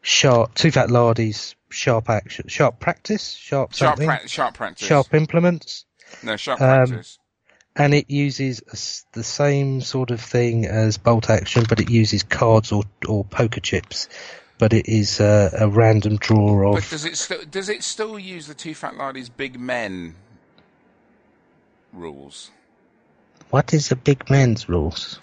sharp 0.00 0.54
Too 0.54 0.70
Fat 0.70 0.88
Lardies 0.90 1.54
sharp 1.70 2.08
action, 2.10 2.48
sharp 2.48 2.78
practice, 2.78 3.32
sharp 3.32 3.72
Sharp, 3.74 3.96
something, 3.96 4.06
pra- 4.06 4.28
sharp 4.28 4.54
practice. 4.54 4.86
sharp 4.86 5.12
implements, 5.14 5.84
No, 6.22 6.36
sharp 6.36 6.60
Um, 6.60 6.86
practice. 6.88 7.18
And 7.76 7.94
it 7.94 8.10
uses 8.10 8.60
a 8.60 8.76
the 9.16 9.24
same 9.24 9.80
sort 9.80 10.10
of 10.10 10.20
thing 10.20 10.66
as 10.66 10.98
bolt 10.98 11.30
action, 11.30 11.64
but 11.68 11.80
it 11.80 11.90
uses 11.90 12.22
cards 12.22 12.72
or 12.72 12.84
or 13.08 13.24
poker 13.24 13.60
chips. 13.60 14.08
But 14.58 14.72
it 14.72 14.88
is 14.88 15.20
uh, 15.20 15.50
a 15.58 15.68
random 15.68 16.16
draw 16.16 16.68
of. 16.68 16.74
But 16.74 16.90
does 16.90 17.04
it 17.04 17.16
still 17.16 17.42
does 17.50 17.68
it 17.68 17.82
still 17.82 18.18
use 18.18 18.46
the 18.46 18.54
two 18.54 18.74
fat 18.74 18.96
ladies 18.96 19.28
big 19.28 19.58
men 19.58 20.14
rules? 21.92 22.50
What 23.50 23.74
is 23.74 23.88
the 23.88 23.96
big 23.96 24.30
men's 24.30 24.68
rules? 24.68 25.18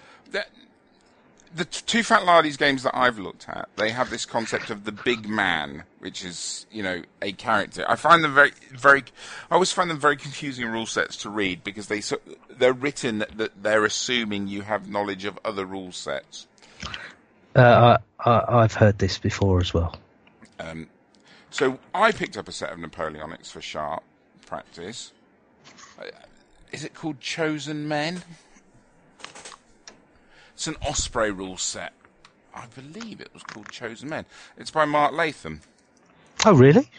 The, 1.52 1.64
two 1.64 2.04
fat 2.04 2.24
ladies 2.24 2.56
games 2.56 2.84
that 2.84 2.96
I've 2.96 3.18
looked 3.18 3.48
at, 3.48 3.68
they 3.76 3.90
have 3.90 4.08
this 4.08 4.24
concept 4.24 4.70
of 4.70 4.84
the 4.84 4.92
big 4.92 5.28
man, 5.28 5.82
which 5.98 6.24
is 6.24 6.66
you 6.70 6.82
know 6.82 7.02
a 7.20 7.32
character. 7.32 7.84
I 7.88 7.96
find 7.96 8.22
them 8.22 8.34
very 8.34 8.52
very. 8.70 9.02
I 9.50 9.54
always 9.54 9.72
find 9.72 9.90
them 9.90 9.98
very 9.98 10.16
confusing 10.16 10.66
rule 10.68 10.86
sets 10.86 11.16
to 11.18 11.30
read 11.30 11.64
because 11.64 11.88
they 11.88 12.00
so, 12.00 12.18
they're 12.48 12.72
written 12.72 13.18
that, 13.18 13.36
that 13.38 13.62
they're 13.62 13.84
assuming 13.84 14.46
you 14.46 14.62
have 14.62 14.88
knowledge 14.88 15.24
of 15.24 15.38
other 15.44 15.64
rule 15.64 15.90
sets. 15.90 16.46
Uh, 17.56 17.98
I, 18.20 18.30
I, 18.30 18.58
I've 18.60 18.74
heard 18.74 18.98
this 18.98 19.18
before 19.18 19.60
as 19.60 19.74
well. 19.74 19.96
Um, 20.60 20.88
so 21.50 21.78
I 21.92 22.12
picked 22.12 22.36
up 22.36 22.48
a 22.48 22.52
set 22.52 22.70
of 22.70 22.78
Napoleonics 22.78 23.50
for 23.50 23.60
sharp 23.60 24.04
practice. 24.46 25.12
Uh, 25.98 26.04
Is 26.72 26.84
it 26.84 26.94
called 26.94 27.20
Chosen 27.20 27.88
Men? 27.88 28.22
It's 30.60 30.66
an 30.66 30.76
Osprey 30.82 31.30
rule 31.30 31.56
set. 31.56 31.94
I 32.54 32.66
believe 32.66 33.18
it 33.22 33.30
was 33.32 33.42
called 33.42 33.70
Chosen 33.70 34.10
Men. 34.10 34.26
It's 34.58 34.70
by 34.70 34.84
Mark 34.84 35.14
Latham. 35.14 35.62
Oh, 36.44 36.52
really? 36.52 36.90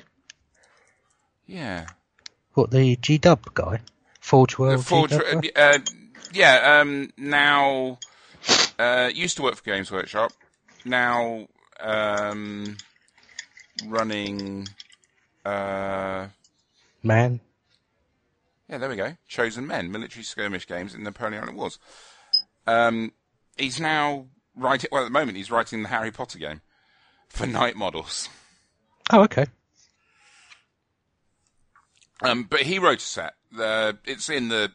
Yeah. 1.46 1.86
What 2.56 2.72
the 2.72 2.96
G 2.96 3.20
Dub 3.20 3.54
guy? 3.54 3.82
Forge 4.20 4.58
World. 4.58 4.84
Forge, 4.84 5.12
G-Dub 5.12 5.44
guy? 5.44 5.52
uh, 5.56 5.78
yeah, 6.34 6.80
um, 6.80 7.12
now, 7.18 8.00
uh, 8.80 9.12
used 9.14 9.38
to 9.38 9.44
work 9.44 9.58
for 9.58 9.64
Games 9.64 9.92
Workshop. 9.92 10.32
Now, 10.84 11.46
um, 11.80 12.78
running, 13.86 14.70
uh, 15.46 16.30
Man. 17.04 17.42
Yeah, 18.68 18.80
there 18.80 18.90
we 18.90 18.96
go. 18.96 19.18
Chosen 19.28 19.68
Men, 19.68 19.92
military 19.92 20.24
skirmish 20.24 20.66
games 20.66 20.96
in 20.96 21.04
the 21.04 21.12
Napoleonic 21.12 21.56
Wars. 21.56 21.78
Um, 22.66 23.12
he's 23.62 23.80
now 23.80 24.28
writing. 24.56 24.90
Well, 24.92 25.04
at 25.04 25.06
the 25.06 25.12
moment, 25.12 25.38
he's 25.38 25.52
writing 25.52 25.84
the 25.84 25.90
Harry 25.90 26.12
Potter 26.12 26.40
game 26.40 26.62
for 27.30 27.46
Knight 27.46 27.76
Models. 27.76 28.30
Oh, 29.12 29.24
okay. 29.24 29.46
Um, 32.22 32.44
but 32.44 32.62
he 32.62 32.80
wrote 32.80 33.00
a 33.00 33.06
set. 33.06 33.34
The 33.52 33.98
it's 34.06 34.30
in 34.30 34.50
the. 34.50 34.72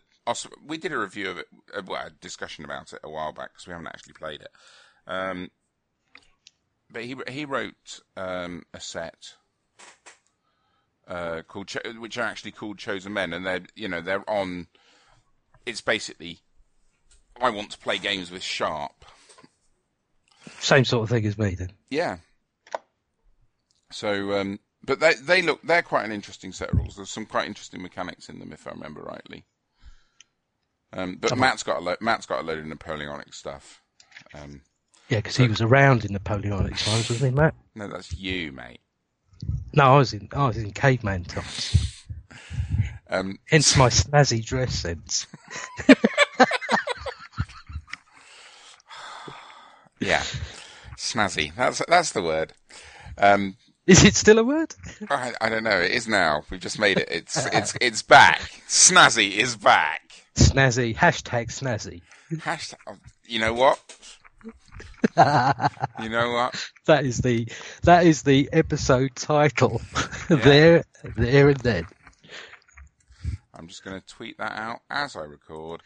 We 0.66 0.77
did 0.77 0.92
a 0.92 0.99
review 0.99 1.31
of 1.31 1.38
it, 1.38 1.46
uh, 1.72 1.83
well, 1.87 2.07
a 2.07 2.11
discussion 2.11 2.64
about 2.64 2.92
it 2.92 2.99
a 3.05 3.09
while 3.09 3.33
back 3.33 3.53
because 3.53 3.68
we 3.68 3.72
haven't 3.72 3.87
actually 3.87 4.14
played 4.14 4.40
it. 4.40 4.51
Um, 5.07 5.51
but 6.90 7.05
he 7.05 7.16
he 7.29 7.44
wrote 7.44 8.01
um, 8.16 8.64
a 8.75 8.81
set 8.81 9.35
uh, 11.07 11.42
called 11.46 11.68
Cho- 11.68 11.81
which 11.99 12.18
are 12.18 12.22
actually 12.22 12.51
called 12.51 12.79
Chosen 12.79 13.12
Men, 13.12 13.33
and 13.33 13.46
they're 13.46 13.62
you 13.75 13.88
know 13.88 14.01
they're 14.01 14.29
on. 14.29 14.66
It's 15.64 15.81
basically, 15.81 16.40
I 17.40 17.51
want 17.51 17.70
to 17.72 17.79
play 17.79 17.99
games 17.99 18.31
with 18.31 18.42
Sharp. 18.42 18.92
Same 20.61 20.85
sort 20.85 21.05
of 21.05 21.11
thing 21.11 21.27
as 21.27 21.37
me 21.38 21.55
then. 21.55 21.70
Yeah. 21.90 22.18
So, 23.90 24.38
um, 24.40 24.59
but 24.85 25.01
they 25.01 25.14
they 25.14 25.42
look 25.42 25.61
they're 25.62 25.83
quite 25.83 26.05
an 26.05 26.12
interesting 26.12 26.53
set 26.53 26.70
of 26.70 26.79
rules. 26.79 26.96
There's 26.96 27.11
some 27.11 27.27
quite 27.27 27.46
interesting 27.46 27.83
mechanics 27.83 28.29
in 28.29 28.38
them, 28.38 28.53
if 28.53 28.66
I 28.66 28.70
remember 28.70 29.03
rightly. 29.03 29.44
Um, 30.92 31.18
but 31.20 31.37
Matt's 31.37 31.62
got 31.62 31.79
a 31.79 31.81
lo- 31.81 31.96
Matt's 32.01 32.27
got 32.27 32.40
a 32.40 32.46
load 32.46 32.59
of 32.61 32.66
Napoleonic 32.66 33.35
stuff. 33.35 33.83
Um, 34.35 34.62
Yeah, 35.09 35.18
because 35.18 35.37
he 35.37 35.46
was 35.49 35.61
around 35.61 36.05
in 36.05 36.12
Napoleonic 36.12 36.77
times, 36.77 37.11
wasn't 37.11 37.31
he, 37.33 37.37
Matt? 37.37 37.55
no, 37.75 37.88
that's 37.88 38.14
you, 38.16 38.53
mate. 38.53 38.81
No, 39.72 39.94
I 39.94 39.99
was 39.99 40.12
in. 40.14 40.29
I 40.33 40.46
was 40.46 40.57
in 40.57 40.72
caveman 40.72 41.25
times. 41.25 41.92
Um, 43.09 43.38
Hence 43.49 43.77
my 43.77 43.88
snazzy 43.88 44.44
dress 44.44 44.75
sense. 44.75 45.29
yeah, 50.07 50.23
snazzy. 50.97 51.55
That's 51.55 51.83
that's 51.89 52.13
the 52.13 52.23
word. 52.23 52.53
Um, 53.19 53.57
Is 53.87 54.05
it 54.05 54.15
still 54.15 54.39
a 54.39 54.45
word? 54.45 54.75
I, 55.11 55.33
I 55.41 55.49
don't 55.49 55.65
know. 55.65 55.79
It 55.79 55.93
is 55.93 56.09
now. 56.09 56.43
We've 56.51 56.61
just 56.61 56.79
made 56.79 56.99
it. 56.99 57.09
It's 57.11 57.47
it's 57.53 57.75
it's 57.81 58.03
back. 58.03 58.41
Snazzy 58.69 59.33
is 59.33 59.57
back. 59.57 60.03
Snazzy. 60.37 60.95
Hashtag 60.95 61.49
snazzy. 61.49 62.03
Hashtag. 62.33 62.99
You 63.27 63.41
know 63.41 63.55
what? 63.55 63.81
You 65.17 66.09
know 66.11 66.33
what? 66.33 66.71
That 66.87 67.05
is 67.05 67.19
the 67.19 67.49
that 67.83 68.05
is 68.07 68.23
the 68.23 68.49
episode 68.53 69.15
title. 69.17 69.81
there, 70.29 70.85
there 71.17 71.49
and 71.49 71.61
then. 71.61 71.87
I'm 73.55 73.67
just 73.69 73.85
going 73.85 73.99
to 73.99 74.07
tweet 74.07 74.37
that 74.39 74.53
out 74.53 74.81
as 74.91 75.17
I 75.17 75.23
record. 75.23 75.81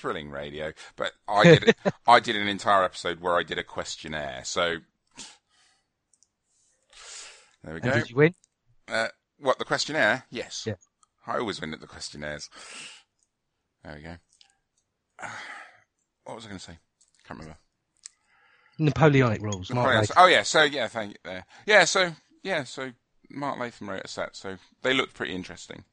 Thrilling 0.00 0.30
radio, 0.30 0.72
but 0.96 1.12
I 1.28 1.44
did 1.44 1.74
I 2.06 2.20
did 2.20 2.36
an 2.36 2.48
entire 2.48 2.82
episode 2.84 3.20
where 3.20 3.36
I 3.36 3.42
did 3.42 3.58
a 3.58 3.64
questionnaire. 3.64 4.40
So 4.44 4.76
there 7.62 7.74
we 7.74 7.80
And 7.80 7.82
go. 7.82 7.92
did 7.92 8.10
you 8.10 8.16
win? 8.16 8.34
Uh, 8.88 9.08
what 9.38 9.58
the 9.58 9.64
questionnaire? 9.64 10.24
Yes. 10.30 10.64
Yeah. 10.66 10.74
I 11.26 11.38
always 11.38 11.60
win 11.60 11.72
at 11.74 11.80
the 11.80 11.86
questionnaires. 11.86 12.48
There 13.84 13.94
we 13.94 14.02
go. 14.02 14.16
What 16.24 16.36
was 16.36 16.44
I 16.44 16.48
going 16.48 16.58
to 16.58 16.64
say? 16.64 16.78
Can't 17.26 17.38
remember. 17.40 17.58
Napoleonic 18.78 19.42
rules. 19.42 19.70
Mark 19.70 20.06
Oh 20.16 20.26
yeah, 20.26 20.42
so 20.42 20.62
yeah, 20.62 20.88
thank 20.88 21.10
you 21.12 21.16
there. 21.24 21.44
Yeah, 21.66 21.84
so 21.84 22.12
yeah, 22.42 22.64
so 22.64 22.92
Mark 23.28 23.58
Latham 23.58 23.90
wrote 23.90 24.02
a 24.04 24.08
set, 24.08 24.34
so 24.34 24.56
they 24.82 24.94
looked 24.94 25.14
pretty 25.14 25.34
interesting. 25.34 25.84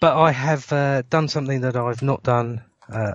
But 0.00 0.16
I 0.18 0.32
have 0.32 0.72
uh, 0.72 1.02
done 1.08 1.28
something 1.28 1.60
that 1.60 1.76
I've 1.76 2.02
not 2.02 2.22
done 2.22 2.62
uh, 2.92 3.14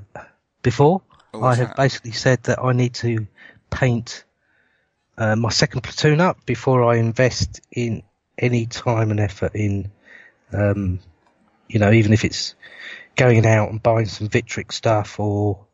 before. 0.61 1.01
Oh, 1.33 1.43
I 1.43 1.55
have 1.55 1.69
that? 1.69 1.77
basically 1.77 2.11
said 2.11 2.43
that 2.43 2.59
I 2.59 2.73
need 2.73 2.95
to 2.95 3.27
paint 3.69 4.23
uh, 5.17 5.35
my 5.35 5.49
second 5.49 5.81
platoon 5.81 6.21
up 6.21 6.45
before 6.45 6.83
I 6.83 6.97
invest 6.97 7.61
in 7.71 8.03
any 8.37 8.65
time 8.65 9.11
and 9.11 9.19
effort 9.19 9.53
in, 9.53 9.91
um, 10.53 10.99
you 11.67 11.79
know, 11.79 11.91
even 11.91 12.13
if 12.13 12.25
it's 12.25 12.55
going 13.15 13.45
out 13.45 13.69
and 13.69 13.83
buying 13.83 14.05
some 14.05 14.29
Victrix 14.29 14.73
stuff 14.73 15.19
or 15.19 15.65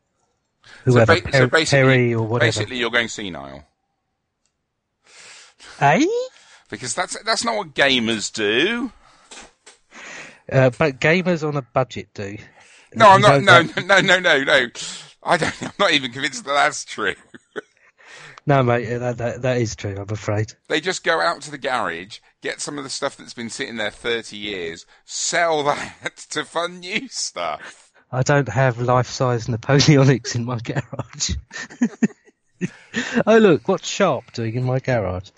whoever, 0.83 1.15
so, 1.15 1.21
ba- 1.21 1.31
so 1.31 1.47
basically, 1.47 2.13
or 2.13 2.23
whatever. 2.23 2.47
basically, 2.47 2.77
you're 2.77 2.89
going 2.89 3.07
senile 3.07 3.63
Eh? 5.79 6.05
because 6.69 6.93
that's 6.93 7.21
that's 7.23 7.43
not 7.43 7.55
what 7.55 7.73
gamers 7.73 8.31
do. 8.31 8.91
Uh, 10.51 10.69
but 10.77 10.99
gamers 10.99 11.47
on 11.47 11.57
a 11.57 11.61
budget 11.61 12.09
do. 12.13 12.37
No, 12.95 13.09
I'm 13.09 13.21
not. 13.21 13.41
No, 13.41 13.61
no, 13.61 13.99
no, 13.99 14.19
no, 14.19 14.43
no. 14.43 14.67
I 15.23 15.37
don't. 15.37 15.63
I'm 15.63 15.71
not 15.79 15.91
even 15.91 16.11
convinced 16.11 16.45
that 16.45 16.53
that's 16.53 16.85
true. 16.85 17.15
No, 18.47 18.61
mate, 18.61 18.85
that, 18.99 19.17
that, 19.17 19.41
that 19.41 19.57
is 19.57 19.75
true, 19.75 19.95
I'm 19.97 20.09
afraid. 20.09 20.53
They 20.67 20.79
just 20.79 21.03
go 21.03 21.19
out 21.19 21.41
to 21.41 21.51
the 21.51 21.57
garage, 21.57 22.19
get 22.43 22.61
some 22.61 22.77
of 22.77 22.83
the 22.83 22.91
stuff 22.91 23.17
that's 23.17 23.33
been 23.33 23.49
sitting 23.49 23.77
there 23.77 23.89
30 23.89 24.37
years, 24.37 24.85
sell 25.03 25.63
that 25.63 26.17
to 26.29 26.45
fund 26.45 26.81
new 26.81 27.07
stuff. 27.07 27.91
I 28.11 28.21
don't 28.21 28.47
have 28.47 28.79
life-size 28.79 29.47
Napoleonics 29.47 30.35
in 30.35 30.45
my 30.45 30.59
garage. 30.59 31.31
oh, 33.25 33.37
look, 33.39 33.67
what's 33.67 33.87
Sharp 33.87 34.31
doing 34.33 34.53
in 34.53 34.63
my 34.63 34.77
garage? 34.77 35.31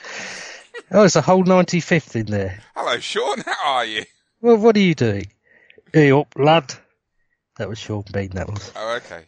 Oh, 0.91 1.03
it's 1.03 1.15
a 1.15 1.21
whole 1.21 1.45
95th 1.45 2.17
in 2.17 2.25
there. 2.25 2.61
Hello, 2.75 2.99
Sean. 2.99 3.39
How 3.39 3.75
are 3.75 3.85
you? 3.85 4.03
Well, 4.41 4.57
what 4.57 4.75
are 4.75 4.81
you 4.81 4.95
doing? 4.95 5.27
Hey 5.93 6.11
up, 6.11 6.33
lad. 6.35 6.73
That 7.57 7.69
was 7.69 7.79
Sean 7.79 8.03
Bean, 8.11 8.29
that 8.31 8.47
was. 8.47 8.71
Oh, 8.75 8.95
okay. 8.97 9.25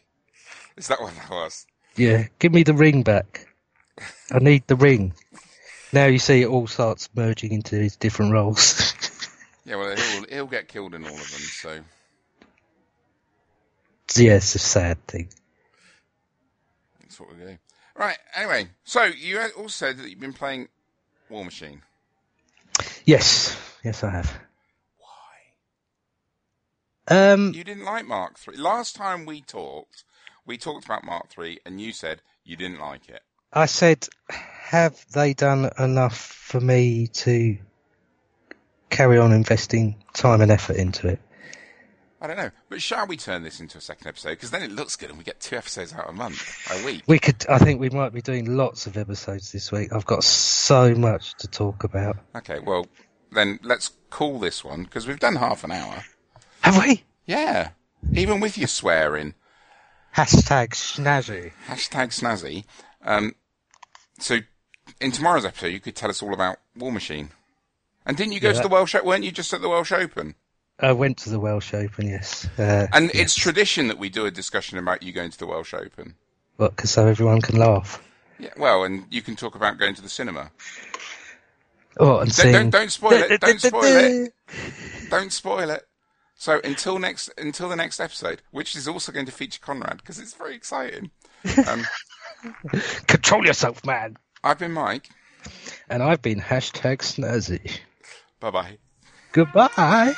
Is 0.78 0.88
that 0.88 1.02
what 1.02 1.16
that 1.16 1.30
was? 1.30 1.66
Yeah, 1.96 2.28
give 2.38 2.54
me 2.54 2.64
the 2.64 2.74
ring 2.74 3.04
back. 3.04 3.48
I 4.32 4.40
need 4.40 4.68
the 4.68 4.76
ring. 4.76 5.14
Now 5.92 6.06
you 6.06 6.20
see 6.20 6.44
it 6.44 6.48
all 6.48 6.68
starts 6.68 7.10
merging 7.16 7.52
into 7.52 7.76
his 7.76 7.96
different 7.96 8.32
roles. 8.32 8.94
Yeah, 9.66 9.76
well, 9.76 9.96
he'll, 9.96 10.24
he'll 10.24 10.48
get 10.48 10.68
killed 10.68 10.96
in 10.96 11.04
all 11.04 11.12
of 11.14 11.32
them, 11.32 11.42
so. 11.42 11.80
yeah, 14.16 14.34
it's 14.34 14.56
a 14.56 14.60
sad 14.60 15.06
thing. 15.06 15.30
That's 17.02 17.20
what 17.20 17.30
we're 17.30 17.36
doing. 17.36 17.60
Right, 17.96 18.18
anyway. 18.34 18.70
So, 18.84 19.04
you 19.04 19.40
also 19.40 19.68
said 19.68 20.00
that 20.00 20.10
you've 20.10 20.20
been 20.20 20.34
playing 20.34 20.70
Warmachine. 21.30 21.82
Yes, 23.06 23.56
yes 23.84 24.04
I 24.04 24.10
have. 24.10 24.40
Um, 27.10 27.54
You 27.54 27.64
didn't 27.64 27.86
like 27.86 28.06
Mark 28.06 28.38
3. 28.38 28.58
Last 28.58 28.96
time 28.96 29.26
we 29.26 29.42
talked, 29.42 30.04
we 30.46 30.58
talked 30.58 30.86
about 30.86 31.04
Mark 31.04 31.30
3, 31.30 31.60
and 31.66 31.82
you 31.82 31.92
said 31.92 32.22
you 32.44 32.56
didn't 32.56 32.80
like 32.80 33.10
it. 33.10 33.22
I 33.52 33.66
said, 33.66 34.08
have 34.30 35.04
they 35.12 35.34
done 35.34 35.72
enough 35.80 36.18
for 36.18 36.60
me 36.60 37.08
to 37.08 37.58
carry 38.92 39.18
on 39.18 39.32
investing 39.32 40.04
time 40.14 40.42
and 40.42 40.52
effort 40.52 40.76
into 40.76 41.08
it? 41.08 41.20
I 42.22 42.28
don't 42.28 42.38
know. 42.38 42.52
But 42.68 42.82
shall 42.82 43.08
we 43.08 43.18
turn 43.18 43.44
this 43.44 43.60
into 43.60 43.78
a 43.78 43.82
second 43.82 44.08
episode? 44.08 44.32
Because 44.32 44.52
then 44.52 44.62
it 44.62 44.72
looks 44.72 44.96
good 44.96 45.10
and 45.10 45.18
we 45.18 45.24
get 45.24 45.40
two 45.40 45.56
episodes 45.56 45.94
out 45.94 46.10
a 46.10 46.14
month, 46.14 46.70
a 46.70 46.86
week. 46.86 47.04
We 47.08 47.18
could, 47.18 47.46
I 47.48 47.58
think 47.60 47.80
we 47.80 47.90
might 47.90 48.14
be 48.14 48.22
doing 48.22 48.58
lots 48.58 48.88
of 48.88 48.98
episodes 48.98 49.52
this 49.52 49.72
week. 49.72 49.94
I've 49.94 50.06
got 50.06 50.24
so 50.24 50.94
much 50.94 51.34
to 51.38 51.48
talk 51.48 51.84
about. 51.84 52.18
Okay, 52.36 52.60
well, 52.60 52.88
then 53.32 53.60
let's 53.64 53.92
call 54.10 54.38
this 54.38 54.64
one, 54.66 54.84
because 54.84 55.08
we've 55.08 55.20
done 55.20 55.38
half 55.38 55.64
an 55.64 55.72
hour. 55.72 56.04
Have 56.62 56.78
we? 56.86 57.04
Yeah. 57.26 57.70
Even 58.14 58.40
with 58.40 58.58
your 58.58 58.68
swearing. 58.68 59.34
Hashtag 60.16 60.70
snazzy. 60.70 61.52
Hashtag 61.68 62.08
snazzy. 62.10 62.66
Um, 63.04 63.36
so, 64.20 64.40
in 65.00 65.12
tomorrow's 65.12 65.46
episode, 65.46 65.68
you 65.68 65.80
could 65.80 65.96
tell 65.96 66.10
us 66.10 66.22
all 66.24 66.34
about 66.34 66.58
Warmachine. 66.78 67.30
And 68.06 68.18
didn't 68.18 68.34
you 68.34 68.40
go 68.40 68.50
Yeah, 68.50 68.56
to 68.56 68.62
the 68.64 68.68
Welsh? 68.70 68.96
Weren't 68.96 69.24
you 69.24 69.32
just 69.32 69.54
at 69.54 69.62
the 69.62 69.70
Welsh 69.70 69.92
Open? 69.92 70.36
I 70.80 70.94
went 70.94 71.18
to 71.20 71.30
the 71.30 71.40
Welsh 71.40 71.74
Open, 71.74 72.08
yes. 72.08 72.48
Uh, 72.58 72.88
And 72.94 73.12
it's 73.14 73.36
tradition 73.36 73.88
that 73.90 74.00
we 74.00 74.10
do 74.10 74.26
a 74.26 74.32
discussion 74.32 74.78
about 74.78 75.04
you 75.04 75.12
going 75.12 75.30
to 75.30 75.38
the 75.38 75.46
Welsh 75.46 75.74
Open. 75.74 76.16
What? 76.58 76.76
Because 76.76 76.92
so 76.92 77.06
everyone 77.06 77.42
can 77.42 77.58
laugh. 77.58 78.02
Yeah, 78.40 78.50
well, 78.58 78.84
and 78.86 79.06
you 79.10 79.22
can 79.22 79.36
talk 79.36 79.56
about 79.56 79.78
going 79.78 79.94
to 79.96 80.02
the 80.02 80.10
cinema. 80.10 80.52
Oh, 82.00 82.20
and 82.20 82.30
Don't, 82.30 82.34
seeing... 82.34 82.54
don't, 82.54 82.70
don't 82.70 82.92
spoil 83.00 83.14
it. 83.14 83.42
Don't 83.42 83.60
spoil 83.62 83.84
it. 83.84 84.34
Don't 85.10 85.32
spoil 85.34 85.70
it. 85.70 85.86
So 86.40 86.62
until 86.64 87.00
next, 87.00 87.30
until 87.38 87.68
the 87.68 87.76
next 87.76 88.00
episode, 88.00 88.42
which 88.52 88.74
is 88.74 88.88
also 88.88 89.12
going 89.12 89.26
to 89.26 89.32
feature 89.32 89.60
Conrad 89.62 89.98
because 89.98 90.18
it's 90.20 90.34
very 90.34 90.56
exciting. 90.56 91.12
Um, 91.68 91.86
Control 93.08 93.46
yourself, 93.46 93.86
man. 93.86 94.18
I've 94.44 94.60
been 94.60 94.74
Mike. 94.74 95.10
And 95.90 96.04
I've 96.04 96.22
been 96.22 96.40
hashtag 96.40 96.98
snazzy. 97.00 97.80
Bye 98.42 98.52
bye. 98.52 98.78
Goodbye. 99.32 100.16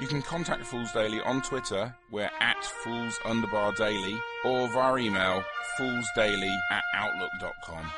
You 0.00 0.06
can 0.06 0.22
contact 0.22 0.64
Fools 0.64 0.92
Daily 0.92 1.20
on 1.20 1.42
Twitter. 1.42 1.94
We're 2.10 2.30
at 2.40 2.64
Fools 2.64 3.18
Underbar 3.24 3.76
Daily 3.76 4.16
or 4.44 4.68
via 4.68 4.96
email 4.96 5.44
foolsdaily 5.78 6.56
at 6.70 6.82
outlook.com. 6.94 7.90